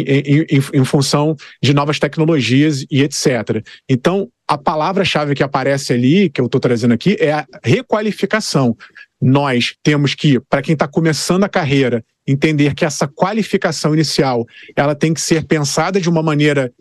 em, 0.00 0.44
em, 0.50 0.80
em, 0.80 0.84
função 0.84 1.36
de 1.62 1.74
novas 1.74 1.98
tecnologias 1.98 2.84
e 2.90 3.02
etc. 3.02 3.64
Então, 3.88 4.28
a 4.48 4.56
palavra-chave 4.56 5.34
que 5.34 5.42
aparece 5.42 5.92
ali, 5.92 6.30
que 6.30 6.40
eu 6.40 6.46
estou 6.46 6.60
trazendo 6.60 6.94
aqui, 6.94 7.16
é 7.18 7.32
a 7.32 7.46
requalificação. 7.62 8.76
Nós 9.20 9.74
temos 9.82 10.14
que, 10.14 10.40
para 10.40 10.62
quem 10.62 10.72
está 10.72 10.88
começando 10.88 11.44
a 11.44 11.48
carreira, 11.48 12.04
entender 12.26 12.74
que 12.74 12.84
essa 12.84 13.06
qualificação 13.06 13.94
inicial 13.94 14.46
ela 14.76 14.94
tem 14.94 15.12
que 15.12 15.20
ser 15.20 15.44
pensada 15.44 16.00
de 16.00 16.08
uma 16.08 16.22
maneira 16.22 16.72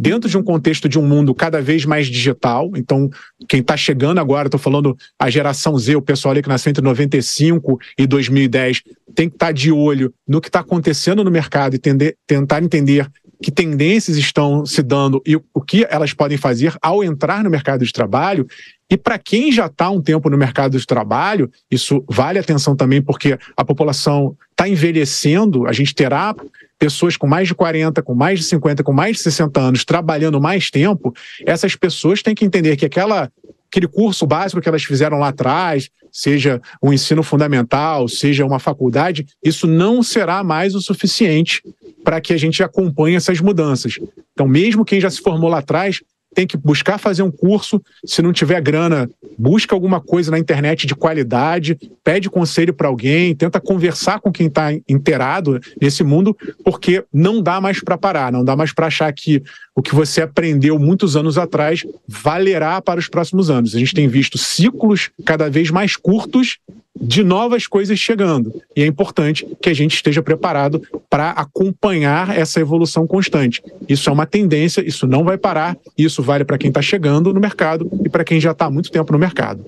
dentro 0.00 0.30
de 0.30 0.38
um 0.38 0.42
contexto 0.42 0.88
de 0.88 0.98
um 0.98 1.06
mundo 1.06 1.34
cada 1.34 1.60
vez 1.60 1.84
mais 1.84 2.06
digital. 2.06 2.70
Então, 2.74 3.10
quem 3.46 3.60
está 3.60 3.76
chegando 3.76 4.18
agora, 4.18 4.48
estou 4.48 4.58
falando 4.58 4.96
a 5.18 5.28
geração 5.28 5.78
Z, 5.78 5.94
o 5.94 6.00
pessoal 6.00 6.32
ali 6.32 6.42
que 6.42 6.48
nasceu 6.48 6.70
entre 6.70 6.82
95 6.82 7.78
e 7.98 8.06
2010, 8.06 8.82
tem 9.14 9.28
que 9.28 9.36
estar 9.36 9.46
tá 9.48 9.52
de 9.52 9.70
olho 9.70 10.10
no 10.26 10.40
que 10.40 10.48
está 10.48 10.60
acontecendo 10.60 11.22
no 11.22 11.30
mercado 11.30 11.76
e 11.76 11.78
tender, 11.78 12.16
tentar 12.26 12.62
entender 12.62 13.06
que 13.42 13.50
tendências 13.50 14.16
estão 14.16 14.64
se 14.64 14.82
dando 14.82 15.20
e 15.26 15.36
o 15.36 15.60
que 15.60 15.86
elas 15.90 16.14
podem 16.14 16.38
fazer 16.38 16.74
ao 16.80 17.04
entrar 17.04 17.44
no 17.44 17.50
mercado 17.50 17.84
de 17.84 17.92
trabalho. 17.92 18.46
E 18.88 18.96
para 18.96 19.18
quem 19.18 19.52
já 19.52 19.66
está 19.66 19.90
um 19.90 20.00
tempo 20.00 20.30
no 20.30 20.38
mercado 20.38 20.78
de 20.78 20.86
trabalho, 20.86 21.50
isso 21.70 22.02
vale 22.08 22.38
atenção 22.38 22.74
também, 22.74 23.02
porque 23.02 23.38
a 23.54 23.64
população 23.64 24.34
está 24.50 24.66
envelhecendo, 24.66 25.66
a 25.66 25.72
gente 25.72 25.94
terá 25.94 26.34
pessoas 26.80 27.14
com 27.16 27.26
mais 27.26 27.46
de 27.46 27.54
40, 27.54 28.02
com 28.02 28.14
mais 28.14 28.40
de 28.40 28.46
50, 28.46 28.82
com 28.82 28.92
mais 28.92 29.18
de 29.18 29.22
60 29.22 29.60
anos 29.60 29.84
trabalhando 29.84 30.40
mais 30.40 30.70
tempo, 30.70 31.14
essas 31.46 31.76
pessoas 31.76 32.22
têm 32.22 32.34
que 32.34 32.44
entender 32.44 32.74
que 32.76 32.86
aquela 32.86 33.30
aquele 33.70 33.86
curso 33.86 34.26
básico 34.26 34.60
que 34.60 34.68
elas 34.68 34.82
fizeram 34.82 35.20
lá 35.20 35.28
atrás, 35.28 35.90
seja 36.10 36.60
o 36.82 36.92
ensino 36.92 37.22
fundamental, 37.22 38.08
seja 38.08 38.44
uma 38.44 38.58
faculdade, 38.58 39.26
isso 39.44 39.64
não 39.64 40.02
será 40.02 40.42
mais 40.42 40.74
o 40.74 40.80
suficiente 40.80 41.62
para 42.02 42.20
que 42.20 42.32
a 42.32 42.36
gente 42.36 42.64
acompanhe 42.64 43.14
essas 43.14 43.40
mudanças. 43.40 44.00
Então, 44.32 44.48
mesmo 44.48 44.84
quem 44.84 45.00
já 45.00 45.08
se 45.08 45.20
formou 45.20 45.48
lá 45.48 45.58
atrás, 45.58 46.00
tem 46.34 46.46
que 46.46 46.56
buscar 46.56 46.98
fazer 46.98 47.22
um 47.22 47.30
curso. 47.30 47.82
Se 48.04 48.22
não 48.22 48.32
tiver 48.32 48.60
grana, 48.60 49.10
busca 49.38 49.74
alguma 49.74 50.00
coisa 50.00 50.30
na 50.30 50.38
internet 50.38 50.86
de 50.86 50.94
qualidade, 50.94 51.78
pede 52.04 52.30
conselho 52.30 52.72
para 52.72 52.88
alguém, 52.88 53.34
tenta 53.34 53.60
conversar 53.60 54.20
com 54.20 54.32
quem 54.32 54.46
está 54.46 54.72
inteirado 54.88 55.60
nesse 55.80 56.02
mundo, 56.02 56.36
porque 56.64 57.04
não 57.12 57.42
dá 57.42 57.60
mais 57.60 57.80
para 57.80 57.98
parar, 57.98 58.32
não 58.32 58.44
dá 58.44 58.54
mais 58.56 58.72
para 58.72 58.86
achar 58.86 59.12
que 59.12 59.42
o 59.74 59.82
que 59.82 59.94
você 59.94 60.22
aprendeu 60.22 60.78
muitos 60.78 61.16
anos 61.16 61.38
atrás 61.38 61.84
valerá 62.06 62.80
para 62.80 63.00
os 63.00 63.08
próximos 63.08 63.50
anos. 63.50 63.74
A 63.74 63.78
gente 63.78 63.94
tem 63.94 64.08
visto 64.08 64.36
ciclos 64.36 65.10
cada 65.24 65.48
vez 65.48 65.70
mais 65.70 65.96
curtos 65.96 66.58
de 66.98 67.22
novas 67.22 67.66
coisas 67.66 67.98
chegando. 67.98 68.52
E 68.76 68.82
é 68.82 68.86
importante 68.86 69.46
que 69.60 69.68
a 69.68 69.74
gente 69.74 69.94
esteja 69.94 70.22
preparado 70.22 70.82
para 71.08 71.30
acompanhar 71.30 72.36
essa 72.36 72.60
evolução 72.60 73.06
constante. 73.06 73.62
Isso 73.88 74.10
é 74.10 74.12
uma 74.12 74.26
tendência, 74.26 74.80
isso 74.86 75.06
não 75.06 75.24
vai 75.24 75.38
parar, 75.38 75.76
isso 75.96 76.22
vale 76.22 76.44
para 76.44 76.58
quem 76.58 76.68
está 76.68 76.82
chegando 76.82 77.32
no 77.32 77.40
mercado 77.40 77.90
e 78.04 78.08
para 78.08 78.24
quem 78.24 78.40
já 78.40 78.50
está 78.50 78.66
há 78.66 78.70
muito 78.70 78.90
tempo 78.90 79.12
no 79.12 79.18
mercado. 79.18 79.64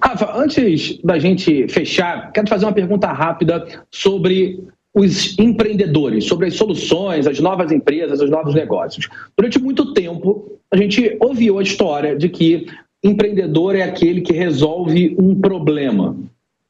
Rafa, 0.00 0.36
antes 0.36 0.98
da 1.02 1.18
gente 1.18 1.66
fechar, 1.68 2.30
quero 2.32 2.48
fazer 2.48 2.64
uma 2.64 2.72
pergunta 2.72 3.08
rápida 3.08 3.66
sobre 3.90 4.60
os 4.94 5.38
empreendedores, 5.38 6.24
sobre 6.24 6.46
as 6.46 6.54
soluções, 6.54 7.26
as 7.26 7.38
novas 7.40 7.70
empresas, 7.70 8.20
os 8.20 8.30
novos 8.30 8.54
negócios. 8.54 9.08
Durante 9.36 9.58
muito 9.58 9.92
tempo, 9.92 10.58
a 10.70 10.76
gente 10.76 11.16
ouviu 11.20 11.58
a 11.58 11.62
história 11.62 12.16
de 12.16 12.28
que 12.28 12.66
empreendedor 13.02 13.76
é 13.76 13.82
aquele 13.82 14.20
que 14.20 14.32
resolve 14.32 15.16
um 15.18 15.38
problema. 15.40 16.16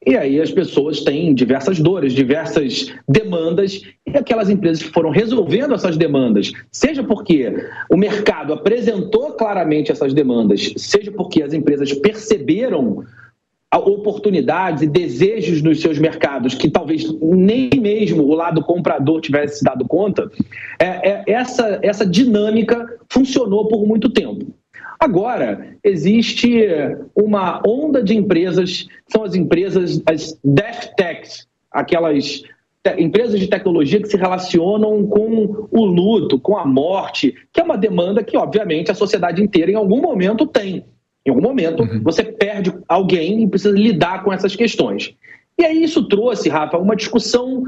E 0.05 0.15
aí 0.15 0.39
as 0.39 0.51
pessoas 0.51 1.01
têm 1.01 1.33
diversas 1.33 1.79
dores, 1.79 2.13
diversas 2.13 2.93
demandas, 3.09 3.81
e 4.05 4.17
aquelas 4.17 4.49
empresas 4.49 4.81
que 4.81 4.93
foram 4.93 5.09
resolvendo 5.09 5.73
essas 5.73 5.97
demandas, 5.97 6.51
seja 6.71 7.03
porque 7.03 7.53
o 7.91 7.97
mercado 7.97 8.53
apresentou 8.53 9.33
claramente 9.33 9.91
essas 9.91 10.13
demandas, 10.13 10.73
seja 10.77 11.11
porque 11.11 11.43
as 11.43 11.53
empresas 11.53 11.91
perceberam 11.91 13.03
oportunidades 13.75 14.81
e 14.81 14.87
desejos 14.87 15.61
nos 15.61 15.81
seus 15.81 15.99
mercados 15.99 16.55
que 16.55 16.69
talvez 16.69 17.03
nem 17.21 17.69
mesmo 17.77 18.23
o 18.23 18.33
lado 18.33 18.63
comprador 18.63 19.19
tivesse 19.19 19.61
dado 19.61 19.85
conta, 19.85 20.31
é, 20.79 20.85
é, 20.85 21.23
essa, 21.27 21.79
essa 21.81 22.05
dinâmica 22.05 22.97
funcionou 23.09 23.67
por 23.67 23.85
muito 23.85 24.09
tempo. 24.09 24.53
Agora, 24.99 25.75
existe 25.83 26.65
uma 27.15 27.61
onda 27.65 28.01
de 28.01 28.15
empresas, 28.15 28.87
são 29.07 29.23
as 29.23 29.35
empresas, 29.35 30.01
as 30.05 30.39
death 30.43 30.93
techs, 30.95 31.47
aquelas 31.71 32.43
empresas 32.97 33.39
de 33.39 33.47
tecnologia 33.47 34.01
que 34.01 34.07
se 34.07 34.17
relacionam 34.17 35.05
com 35.05 35.67
o 35.69 35.85
luto, 35.85 36.39
com 36.39 36.57
a 36.57 36.65
morte, 36.65 37.35
que 37.51 37.59
é 37.59 37.63
uma 37.63 37.77
demanda 37.77 38.23
que, 38.23 38.37
obviamente, 38.37 38.89
a 38.89 38.95
sociedade 38.95 39.41
inteira 39.41 39.71
em 39.71 39.75
algum 39.75 40.01
momento 40.01 40.45
tem. 40.45 40.85
Em 41.25 41.29
algum 41.29 41.41
momento, 41.41 41.83
uhum. 41.83 42.01
você 42.01 42.23
perde 42.23 42.73
alguém 42.87 43.43
e 43.43 43.47
precisa 43.47 43.77
lidar 43.77 44.23
com 44.23 44.31
essas 44.31 44.55
questões. 44.55 45.13
E 45.57 45.65
aí 45.65 45.83
isso 45.83 46.07
trouxe, 46.07 46.47
Rafa, 46.47 46.77
uma 46.77 46.95
discussão 46.95 47.63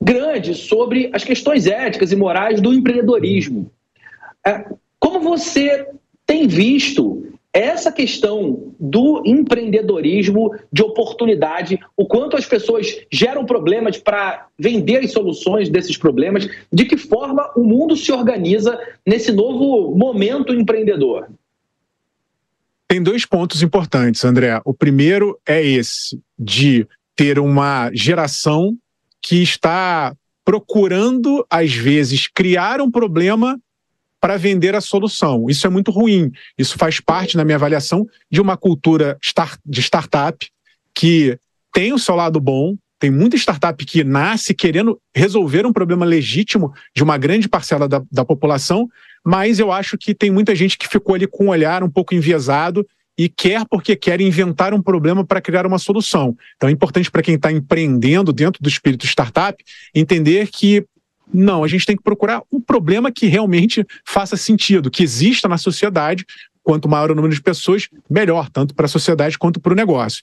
grande 0.00 0.54
sobre 0.54 1.10
as 1.12 1.24
questões 1.24 1.66
éticas 1.66 2.12
e 2.12 2.16
morais 2.16 2.60
do 2.60 2.72
empreendedorismo. 2.72 3.70
É, 4.46 4.64
como 5.00 5.20
você 5.20 5.88
tem 6.26 6.46
visto 6.46 7.32
essa 7.52 7.92
questão 7.92 8.72
do 8.80 9.22
empreendedorismo 9.26 10.54
de 10.72 10.82
oportunidade, 10.82 11.78
o 11.94 12.06
quanto 12.06 12.36
as 12.36 12.46
pessoas 12.46 12.98
geram 13.10 13.44
problemas 13.44 13.98
para 13.98 14.46
vender 14.58 15.04
as 15.04 15.12
soluções 15.12 15.68
desses 15.68 15.98
problemas, 15.98 16.48
de 16.72 16.86
que 16.86 16.96
forma 16.96 17.52
o 17.54 17.62
mundo 17.62 17.94
se 17.94 18.10
organiza 18.10 18.78
nesse 19.06 19.30
novo 19.30 19.94
momento 19.94 20.54
empreendedor? 20.54 21.28
Tem 22.88 23.02
dois 23.02 23.26
pontos 23.26 23.62
importantes, 23.62 24.24
André. 24.24 24.58
O 24.64 24.72
primeiro 24.72 25.38
é 25.46 25.62
esse, 25.62 26.20
de 26.38 26.86
ter 27.14 27.38
uma 27.38 27.90
geração 27.92 28.76
que 29.20 29.42
está 29.42 30.14
procurando, 30.44 31.46
às 31.50 31.72
vezes, 31.72 32.26
criar 32.26 32.80
um 32.80 32.90
problema 32.90 33.58
para 34.22 34.36
vender 34.36 34.76
a 34.76 34.80
solução. 34.80 35.46
Isso 35.48 35.66
é 35.66 35.70
muito 35.70 35.90
ruim. 35.90 36.30
Isso 36.56 36.78
faz 36.78 37.00
parte, 37.00 37.36
na 37.36 37.44
minha 37.44 37.56
avaliação, 37.56 38.06
de 38.30 38.40
uma 38.40 38.56
cultura 38.56 39.18
de 39.66 39.80
startup 39.80 40.48
que 40.94 41.36
tem 41.74 41.92
o 41.92 41.98
seu 41.98 42.14
lado 42.14 42.40
bom. 42.40 42.76
Tem 43.00 43.10
muita 43.10 43.34
startup 43.34 43.84
que 43.84 44.04
nasce 44.04 44.54
querendo 44.54 44.96
resolver 45.12 45.66
um 45.66 45.72
problema 45.72 46.06
legítimo 46.06 46.72
de 46.94 47.02
uma 47.02 47.18
grande 47.18 47.48
parcela 47.48 47.88
da, 47.88 48.00
da 48.12 48.24
população, 48.24 48.88
mas 49.26 49.58
eu 49.58 49.72
acho 49.72 49.98
que 49.98 50.14
tem 50.14 50.30
muita 50.30 50.54
gente 50.54 50.78
que 50.78 50.86
ficou 50.86 51.16
ali 51.16 51.26
com 51.26 51.46
o 51.46 51.50
olhar 51.50 51.82
um 51.82 51.90
pouco 51.90 52.14
enviesado 52.14 52.86
e 53.18 53.28
quer 53.28 53.66
porque 53.68 53.96
quer 53.96 54.20
inventar 54.20 54.72
um 54.72 54.80
problema 54.80 55.24
para 55.26 55.40
criar 55.40 55.66
uma 55.66 55.78
solução. 55.80 56.36
Então 56.56 56.68
é 56.68 56.72
importante 56.72 57.10
para 57.10 57.22
quem 57.22 57.34
está 57.34 57.50
empreendendo 57.50 58.32
dentro 58.32 58.62
do 58.62 58.68
espírito 58.68 59.04
startup 59.04 59.62
entender 59.92 60.48
que 60.48 60.86
não, 61.32 61.64
a 61.64 61.68
gente 61.68 61.86
tem 61.86 61.96
que 61.96 62.02
procurar 62.02 62.42
um 62.52 62.60
problema 62.60 63.10
que 63.10 63.26
realmente 63.26 63.86
faça 64.04 64.36
sentido, 64.36 64.90
que 64.90 65.02
exista 65.02 65.48
na 65.48 65.56
sociedade. 65.56 66.24
Quanto 66.62 66.88
maior 66.88 67.10
o 67.10 67.14
número 67.14 67.34
de 67.34 67.42
pessoas, 67.42 67.88
melhor, 68.08 68.48
tanto 68.48 68.74
para 68.74 68.86
a 68.86 68.88
sociedade 68.88 69.36
quanto 69.36 69.58
para 69.58 69.72
o 69.72 69.76
negócio. 69.76 70.22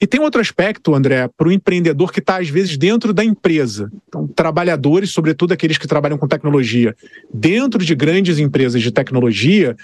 E 0.00 0.06
tem 0.06 0.20
outro 0.20 0.40
aspecto, 0.40 0.94
André, 0.94 1.28
para 1.36 1.48
o 1.48 1.52
empreendedor 1.52 2.12
que 2.12 2.18
está, 2.18 2.40
às 2.40 2.48
vezes, 2.48 2.76
dentro 2.76 3.12
da 3.12 3.24
empresa. 3.24 3.90
Então, 4.08 4.26
trabalhadores, 4.26 5.10
sobretudo 5.10 5.52
aqueles 5.52 5.78
que 5.78 5.86
trabalham 5.86 6.18
com 6.18 6.28
tecnologia, 6.28 6.94
dentro 7.32 7.84
de 7.84 7.94
grandes 7.94 8.38
empresas 8.38 8.82
de 8.82 8.90
tecnologia, 8.90 9.76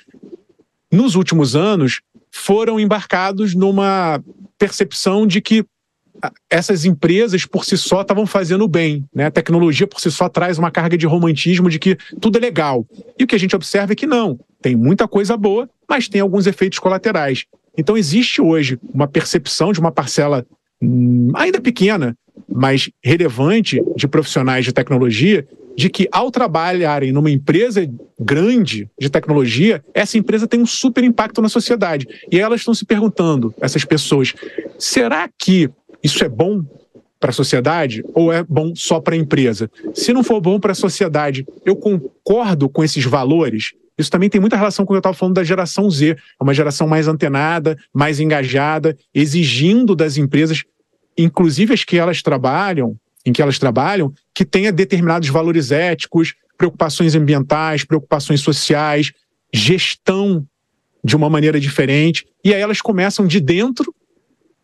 nos 0.92 1.14
últimos 1.14 1.57
anos, 1.57 2.03
foram 2.31 2.79
embarcados 2.79 3.55
numa 3.55 4.23
percepção 4.59 5.27
de 5.27 5.40
que 5.40 5.64
essas 6.49 6.85
empresas 6.85 7.45
por 7.45 7.65
si 7.65 7.77
só 7.77 8.03
estavam 8.03 8.27
fazendo 8.27 8.67
bem. 8.69 9.05
Né? 9.15 9.27
A 9.27 9.31
tecnologia 9.31 9.87
por 9.87 10.01
si 10.01 10.11
só 10.11 10.29
traz 10.29 10.59
uma 10.59 10.71
carga 10.71 10.97
de 10.97 11.07
romantismo 11.07 11.69
de 11.69 11.79
que 11.79 11.97
tudo 12.21 12.39
é 12.39 12.41
legal. 12.41 12.87
E 13.19 13.25
o 13.25 13.27
que 13.27 13.35
a 13.35 13.39
gente 13.39 13.57
observa 13.57 13.93
é 13.93 13.97
que 13.97 14.07
não. 14.07 14.39
Tem 14.61 14.77
muita 14.77 15.09
coisa 15.09 15.37
boa, 15.37 15.69
mas 15.89 16.09
tem 16.09 16.21
alguns 16.21 16.47
efeitos 16.47 16.79
colaterais. 16.79 17.45
Então 17.77 17.97
existe 17.97 18.41
hoje 18.43 18.79
uma 18.93 19.07
percepção 19.07 19.73
de 19.73 19.81
uma 19.81 19.93
parcela 19.93 20.47
hum, 20.83 21.31
ainda 21.35 21.61
pequena, 21.61 22.17
mas 22.49 22.91
relevante 23.03 23.81
de 23.97 24.09
profissionais 24.09 24.65
de 24.65 24.73
tecnologia 24.73 25.47
de 25.77 25.89
que 25.89 26.09
ao 26.13 26.31
trabalharem 26.31 27.13
numa 27.13 27.31
empresa 27.31 27.89
grande 28.19 28.89
de 28.99 29.09
tecnologia, 29.09 29.83
essa 29.95 30.19
empresa 30.19 30.47
tem 30.47 30.61
um 30.61 30.67
super 30.67 31.03
impacto 31.03 31.41
na 31.41 31.49
sociedade. 31.49 32.07
E 32.31 32.39
elas 32.39 32.61
estão 32.61 32.75
se 32.75 32.85
perguntando, 32.85 33.55
essas 33.61 33.85
pessoas, 33.85 34.35
será 34.79 35.29
que 35.39 35.71
isso 36.03 36.25
é 36.25 36.29
bom 36.29 36.65
para 37.19 37.31
a 37.31 37.35
sociedade 37.35 38.03
ou 38.15 38.33
é 38.33 38.43
bom 38.43 38.75
só 38.75 39.01
para 39.01 39.15
a 39.15 39.19
empresa? 39.19 39.71
Se 39.95 40.13
não 40.13 40.25
for 40.25 40.41
bom 40.41 40.59
para 40.59 40.73
a 40.73 40.75
sociedade, 40.75 41.47
eu 41.65 41.77
concordo 41.77 42.69
com 42.69 42.83
esses 42.83 43.05
valores. 43.05 43.73
Isso 43.99 44.11
também 44.11 44.31
tem 44.31 44.41
muita 44.41 44.57
relação 44.57 44.87
com 44.87 44.93
o 44.93 44.95
que 44.95 44.97
eu 44.97 45.01
estava 45.01 45.17
falando 45.17 45.35
da 45.35 45.45
geração 45.45 45.91
Z, 45.91 46.13
é 46.13 46.43
uma 46.43 46.55
geração 46.55 46.89
mais 46.89 47.07
antenada, 47.07 47.77
mais 47.93 48.19
engajada, 48.19 48.97
exigindo 49.15 49.95
das 49.95 50.17
empresas, 50.17 50.65
inclusive 51.19 51.75
as 51.75 51.85
que 51.85 51.99
elas 51.99 52.23
trabalham, 52.23 52.97
em 53.27 53.33
que 53.33 53.43
elas 53.43 53.59
trabalham, 53.59 54.13
que 54.35 54.45
tenha 54.45 54.73
determinados 54.73 55.29
valores 55.29 55.71
éticos, 55.71 56.35
preocupações 56.57 57.15
ambientais, 57.15 57.85
preocupações 57.85 58.41
sociais, 58.41 59.13
gestão 59.53 60.47
de 61.05 61.17
uma 61.17 61.29
maneira 61.29 61.61
diferente. 61.61 62.27
E 62.45 62.55
aí 62.55 62.61
elas 62.61 62.81
começam 62.81 63.27
de 63.27 63.41
dentro 63.41 63.95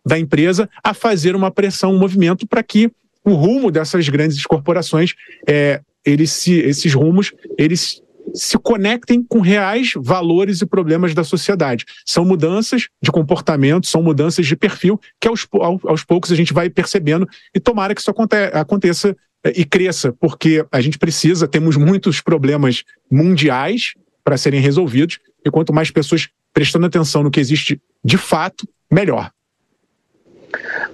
da 0.06 0.16
empresa 0.16 0.70
a 0.84 0.94
fazer 0.94 1.34
uma 1.34 1.50
pressão, 1.50 1.92
um 1.92 1.98
movimento 1.98 2.46
para 2.46 2.62
que 2.62 2.88
o 3.24 3.34
rumo 3.34 3.72
dessas 3.72 4.08
grandes 4.08 4.46
corporações, 4.46 5.14
é, 5.48 5.80
eles 6.04 6.30
se, 6.30 6.54
esses 6.60 6.94
rumos, 6.94 7.32
eles 7.58 8.00
se 8.32 8.56
conectem 8.58 9.22
com 9.22 9.40
reais 9.40 9.92
valores 9.96 10.60
e 10.60 10.66
problemas 10.66 11.12
da 11.12 11.24
sociedade. 11.24 11.84
São 12.04 12.24
mudanças 12.24 12.88
de 13.02 13.10
comportamento, 13.10 13.88
são 13.88 14.00
mudanças 14.02 14.46
de 14.46 14.54
perfil 14.54 15.00
que 15.20 15.26
aos, 15.26 15.46
aos 15.84 16.04
poucos 16.04 16.30
a 16.30 16.36
gente 16.36 16.52
vai 16.52 16.70
percebendo 16.70 17.26
e 17.52 17.58
tomara 17.58 17.94
que 17.94 18.00
isso 18.00 18.12
aconteça 18.52 19.16
é, 19.44 19.52
e 19.56 19.64
cresça, 19.64 20.12
porque 20.12 20.64
a 20.70 20.80
gente 20.80 20.98
precisa, 20.98 21.48
temos 21.48 21.76
muitos 21.76 22.20
problemas 22.20 22.84
mundiais 23.10 23.94
para 24.22 24.36
serem 24.36 24.60
resolvidos 24.60 25.18
e 25.44 25.50
quanto 25.50 25.72
mais 25.72 25.90
pessoas 25.90 26.28
prestando 26.52 26.86
atenção 26.86 27.24
no 27.24 27.30
que 27.30 27.40
existe 27.40 27.80
de 28.04 28.16
fato, 28.16 28.68
melhor. 28.90 29.30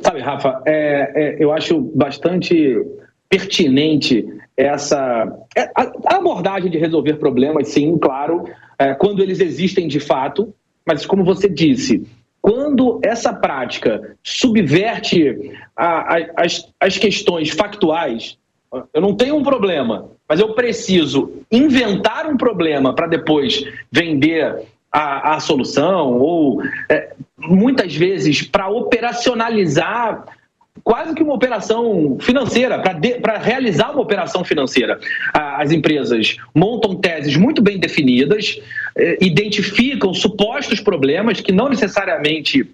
Sabe, 0.01 0.21
Rafa, 0.21 0.63
é, 0.67 1.13
é, 1.15 1.37
eu 1.39 1.53
acho 1.53 1.81
bastante 1.95 2.77
pertinente 3.29 4.27
essa 4.57 5.27
é, 5.57 5.71
a, 5.75 6.17
abordagem 6.17 6.71
de 6.71 6.79
resolver 6.79 7.15
problemas, 7.15 7.69
sim, 7.69 7.97
claro, 7.99 8.45
é, 8.79 8.95
quando 8.95 9.23
eles 9.23 9.41
existem 9.41 9.89
de 9.89 10.01
fato, 10.01 10.55
mas 10.87 11.07
como 11.07 11.25
você 11.25 11.49
disse, 11.49 12.07
quando 12.41 13.01
essa 13.03 13.33
prática 13.33 14.17
subverte 14.23 15.53
a, 15.77 16.17
a, 16.17 16.27
as, 16.37 16.69
as 16.81 16.99
questões 16.99 17.51
factuais, 17.51 18.37
eu 18.93 19.01
não 19.01 19.15
tenho 19.15 19.37
um 19.37 19.43
problema, 19.43 20.11
mas 20.29 20.41
eu 20.41 20.55
preciso 20.55 21.45
inventar 21.51 22.27
um 22.27 22.37
problema 22.37 22.95
para 22.95 23.07
depois 23.07 23.65
vender 23.91 24.67
a, 24.91 25.37
a 25.37 25.41
solução, 25.41 26.19
ou 26.19 26.63
é, 26.91 27.15
muitas 27.49 27.95
vezes 27.95 28.43
para 28.43 28.69
operacionalizar 28.69 30.25
quase 30.83 31.15
que 31.15 31.23
uma 31.23 31.35
operação 31.35 32.17
financeira, 32.21 32.81
para 33.21 33.39
realizar 33.39 33.91
uma 33.91 34.01
operação 34.01 34.43
financeira. 34.45 34.99
As 35.33 35.71
empresas 35.71 36.37
montam 36.55 36.97
teses 36.97 37.37
muito 37.37 37.61
bem 37.61 37.79
definidas, 37.79 38.61
é, 38.97 39.19
identificam 39.21 40.15
supostos 40.15 40.81
problemas 40.81 41.41
que 41.41 41.53
não 41.53 41.69
necessariamente 41.69 42.67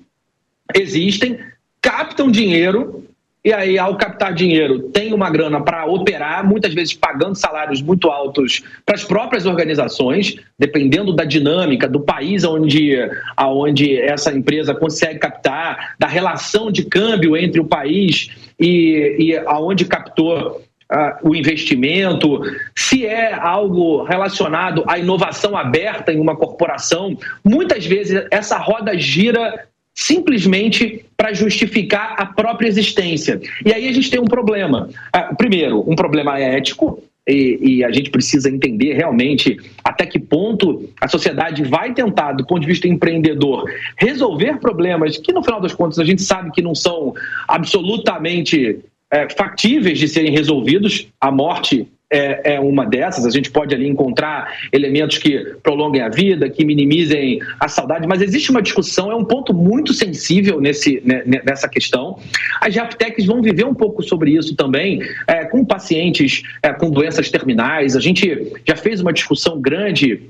existem, 0.74 1.38
captam 1.82 2.30
dinheiro 2.30 3.04
e 3.44 3.52
aí, 3.52 3.78
ao 3.78 3.96
captar 3.96 4.34
dinheiro, 4.34 4.80
tem 4.90 5.12
uma 5.12 5.30
grana 5.30 5.60
para 5.60 5.86
operar, 5.86 6.44
muitas 6.44 6.74
vezes 6.74 6.92
pagando 6.92 7.36
salários 7.36 7.80
muito 7.80 8.10
altos 8.10 8.62
para 8.84 8.96
as 8.96 9.04
próprias 9.04 9.46
organizações, 9.46 10.36
dependendo 10.58 11.14
da 11.14 11.24
dinâmica 11.24 11.88
do 11.88 12.00
país 12.00 12.44
onde, 12.44 12.96
aonde 13.36 13.96
essa 13.96 14.32
empresa 14.32 14.74
consegue 14.74 15.20
captar, 15.20 15.94
da 15.98 16.08
relação 16.08 16.70
de 16.70 16.84
câmbio 16.84 17.36
entre 17.36 17.60
o 17.60 17.64
país 17.64 18.28
e, 18.58 19.16
e 19.18 19.36
aonde 19.46 19.84
captou 19.84 20.62
Uh, 20.90 21.28
o 21.28 21.36
investimento, 21.36 22.40
se 22.74 23.04
é 23.04 23.34
algo 23.34 24.04
relacionado 24.04 24.82
à 24.86 24.98
inovação 24.98 25.54
aberta 25.54 26.14
em 26.14 26.18
uma 26.18 26.34
corporação, 26.34 27.14
muitas 27.44 27.84
vezes 27.84 28.26
essa 28.30 28.56
roda 28.56 28.96
gira 28.96 29.67
simplesmente 29.98 31.04
para 31.16 31.32
justificar 31.32 32.14
a 32.16 32.24
própria 32.24 32.68
existência. 32.68 33.40
E 33.66 33.72
aí 33.72 33.88
a 33.88 33.92
gente 33.92 34.08
tem 34.08 34.20
um 34.20 34.26
problema. 34.26 34.88
Ah, 35.12 35.34
primeiro, 35.34 35.82
um 35.90 35.96
problema 35.96 36.38
ético, 36.38 37.02
e, 37.26 37.58
e, 37.60 37.84
a 37.84 37.90
gente 37.90 38.08
precisa 38.08 38.48
entender 38.48 38.94
realmente 38.94 39.58
até 39.84 40.06
que 40.06 40.18
ponto 40.18 40.88
a 40.98 41.08
sociedade 41.08 41.62
vai 41.64 41.92
tentar, 41.92 42.32
do 42.32 42.46
ponto 42.46 42.60
de 42.60 42.66
vista 42.66 42.88
empreendedor, 42.88 43.68
resolver 43.98 44.58
problemas 44.60 45.18
que, 45.18 45.32
no 45.32 45.42
final 45.42 45.60
das 45.60 45.74
contas, 45.74 45.98
a 45.98 46.04
gente 46.04 46.22
sabe 46.22 46.52
que 46.52 46.62
não 46.62 46.74
são 46.74 47.12
absolutamente 47.46 48.78
é, 49.10 49.28
factíveis 49.28 49.98
de 49.98 50.08
serem 50.08 50.30
resolvidos. 50.30 51.08
A 51.20 51.30
morte 51.30 51.86
é, 52.10 52.54
é, 52.54 52.60
uma 52.60 52.84
dessas. 52.84 53.26
A 53.26 53.30
gente 53.30 53.50
pode 53.50 53.74
ali 53.74 53.86
encontrar 53.86 54.52
elementos 54.72 55.18
que 55.18 55.38
prolonguem 55.62 56.02
a 56.02 56.08
vida, 56.08 56.48
que 56.48 56.64
minimizem 56.64 57.40
a 57.60 57.68
saudade, 57.68 58.06
mas 58.06 58.22
existe 58.22 58.50
uma 58.50 58.62
discussão, 58.62 59.10
é 59.10 59.14
um 59.14 59.24
ponto 59.24 59.52
muito 59.52 59.92
sensível 59.92 60.60
nesse, 60.60 61.02
né, 61.04 61.22
nessa 61.44 61.68
questão. 61.68 62.18
As 62.60 62.74
Japtechs 62.74 63.26
vão 63.26 63.42
viver 63.42 63.64
um 63.64 63.74
pouco 63.74 64.02
sobre 64.02 64.32
isso 64.32 64.56
também, 64.56 65.00
é, 65.26 65.44
com 65.44 65.64
pacientes 65.64 66.42
é, 66.62 66.72
com 66.72 66.90
doenças 66.90 67.30
terminais. 67.30 67.96
A 67.96 68.00
gente 68.00 68.52
já 68.66 68.76
fez 68.76 69.00
uma 69.00 69.12
discussão 69.12 69.60
grande 69.60 70.22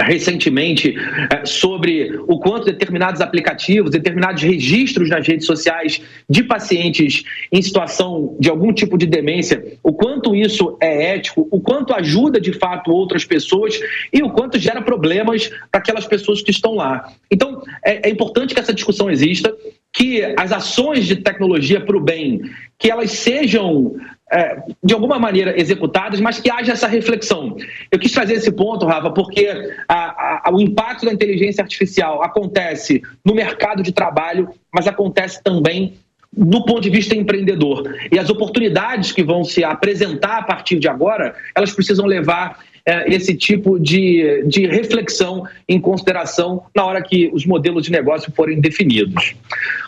recentemente 0.00 0.94
é, 1.30 1.44
sobre 1.44 2.18
o 2.26 2.38
quanto 2.38 2.66
determinados 2.66 3.20
aplicativos, 3.20 3.90
determinados 3.90 4.42
registros 4.42 5.08
nas 5.08 5.26
redes 5.26 5.46
sociais 5.46 6.00
de 6.28 6.42
pacientes 6.42 7.24
em 7.52 7.60
situação 7.62 8.36
de 8.38 8.48
algum 8.48 8.72
tipo 8.72 8.96
de 8.96 9.06
demência, 9.06 9.78
o 9.82 9.92
quanto 9.92 10.34
isso 10.34 10.76
é 10.80 11.14
ético, 11.14 11.48
o 11.50 11.60
quanto 11.60 11.92
ajuda 11.92 12.40
de 12.40 12.52
fato 12.52 12.90
outras 12.90 13.24
pessoas 13.24 13.78
e 14.12 14.22
o 14.22 14.30
quanto 14.30 14.58
gera 14.58 14.82
problemas 14.82 15.48
para 15.70 15.80
aquelas 15.80 16.06
pessoas 16.06 16.42
que 16.42 16.50
estão 16.50 16.74
lá. 16.74 17.12
Então, 17.30 17.62
é, 17.84 18.08
é 18.08 18.10
importante 18.10 18.54
que 18.54 18.60
essa 18.60 18.74
discussão 18.74 19.10
exista, 19.10 19.54
que 19.92 20.22
as 20.36 20.52
ações 20.52 21.06
de 21.06 21.16
tecnologia 21.16 21.80
para 21.80 21.96
o 21.96 22.00
bem, 22.00 22.40
que 22.78 22.90
elas 22.90 23.10
sejam 23.10 23.96
é, 24.30 24.62
de 24.82 24.94
alguma 24.94 25.18
maneira 25.18 25.58
executadas, 25.58 26.20
mas 26.20 26.40
que 26.40 26.50
haja 26.50 26.72
essa 26.72 26.86
reflexão. 26.86 27.56
Eu 27.90 27.98
quis 27.98 28.12
trazer 28.12 28.34
esse 28.34 28.52
ponto, 28.52 28.86
Rafa, 28.86 29.10
porque 29.10 29.48
a, 29.88 30.48
a, 30.48 30.52
o 30.52 30.60
impacto 30.60 31.06
da 31.06 31.12
inteligência 31.12 31.62
artificial 31.62 32.22
acontece 32.22 33.02
no 33.24 33.34
mercado 33.34 33.82
de 33.82 33.92
trabalho, 33.92 34.48
mas 34.72 34.86
acontece 34.86 35.42
também 35.42 35.94
do 36.30 36.62
ponto 36.64 36.82
de 36.82 36.90
vista 36.90 37.16
empreendedor. 37.16 37.96
E 38.12 38.18
as 38.18 38.28
oportunidades 38.28 39.12
que 39.12 39.22
vão 39.22 39.44
se 39.44 39.64
apresentar 39.64 40.38
a 40.38 40.42
partir 40.42 40.78
de 40.78 40.88
agora, 40.88 41.34
elas 41.54 41.72
precisam 41.72 42.04
levar 42.06 42.58
é, 42.84 43.12
esse 43.12 43.34
tipo 43.34 43.78
de, 43.78 44.44
de 44.46 44.66
reflexão 44.66 45.44
em 45.68 45.80
consideração 45.80 46.62
na 46.74 46.84
hora 46.84 47.02
que 47.02 47.30
os 47.32 47.44
modelos 47.44 47.84
de 47.84 47.90
negócio 47.90 48.32
forem 48.32 48.60
definidos. 48.60 49.34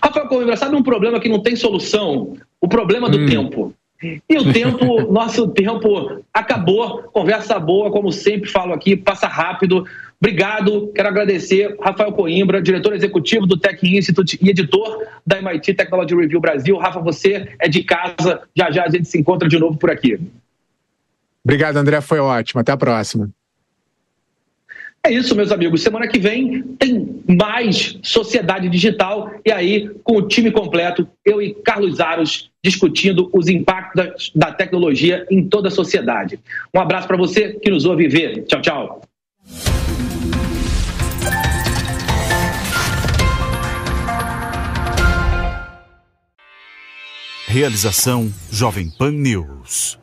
Rafael 0.02 0.28
Coimbra, 0.28 0.56
sabe 0.56 0.76
um 0.76 0.82
problema 0.82 1.20
que 1.20 1.28
não 1.28 1.42
tem 1.42 1.56
solução? 1.56 2.36
O 2.60 2.68
problema 2.68 3.08
do 3.08 3.18
hum. 3.18 3.26
tempo. 3.26 3.74
E 4.02 4.38
o 4.38 4.52
tempo, 4.52 5.12
nosso 5.12 5.48
tempo 5.48 6.22
acabou. 6.32 7.02
Conversa 7.04 7.58
boa, 7.58 7.90
como 7.90 8.10
sempre 8.10 8.50
falo 8.50 8.72
aqui, 8.72 8.96
passa 8.96 9.26
rápido. 9.26 9.84
Obrigado, 10.18 10.90
quero 10.94 11.08
agradecer 11.08 11.76
Rafael 11.80 12.12
Coimbra, 12.12 12.62
diretor 12.62 12.94
executivo 12.94 13.46
do 13.46 13.58
Tech 13.58 13.78
Institute 13.82 14.38
e 14.40 14.50
editor 14.50 15.06
da 15.26 15.38
MIT 15.38 15.74
Technology 15.74 16.14
Review 16.14 16.40
Brasil. 16.40 16.76
Rafa, 16.76 17.00
você 17.00 17.48
é 17.58 17.68
de 17.68 17.82
casa, 17.82 18.42
já 18.54 18.70
já 18.70 18.84
a 18.84 18.88
gente 18.88 19.08
se 19.08 19.18
encontra 19.18 19.48
de 19.48 19.58
novo 19.58 19.78
por 19.78 19.90
aqui. 19.90 20.20
Obrigado, 21.44 21.76
André, 21.76 22.00
foi 22.00 22.20
ótimo. 22.20 22.60
Até 22.60 22.72
a 22.72 22.76
próxima. 22.76 23.30
É 25.04 25.10
isso, 25.10 25.34
meus 25.34 25.50
amigos. 25.50 25.82
Semana 25.82 26.06
que 26.06 26.18
vem 26.18 26.62
tem 26.78 27.22
mais 27.26 27.98
Sociedade 28.02 28.68
Digital 28.68 29.30
e 29.44 29.50
aí, 29.50 29.88
com 30.04 30.18
o 30.18 30.28
time 30.28 30.50
completo, 30.50 31.08
eu 31.24 31.40
e 31.40 31.54
Carlos 31.54 32.00
Aros 32.00 32.50
discutindo 32.62 33.30
os 33.32 33.48
impactos 33.48 34.30
da, 34.34 34.52
tecnologia 34.52 35.26
em 35.30 35.48
toda 35.48 35.68
a 35.68 35.70
sociedade. 35.70 36.38
Um 36.74 36.78
abraço 36.78 37.08
para 37.08 37.16
você 37.16 37.54
que 37.54 37.70
nos 37.70 37.86
ouve 37.86 38.08
ver. 38.08 38.44
Tchau, 38.44 38.60
tchau. 38.60 39.00
Realização 47.48 48.32
Jovem 48.52 48.90
Pan 48.90 49.12
News. 49.12 49.98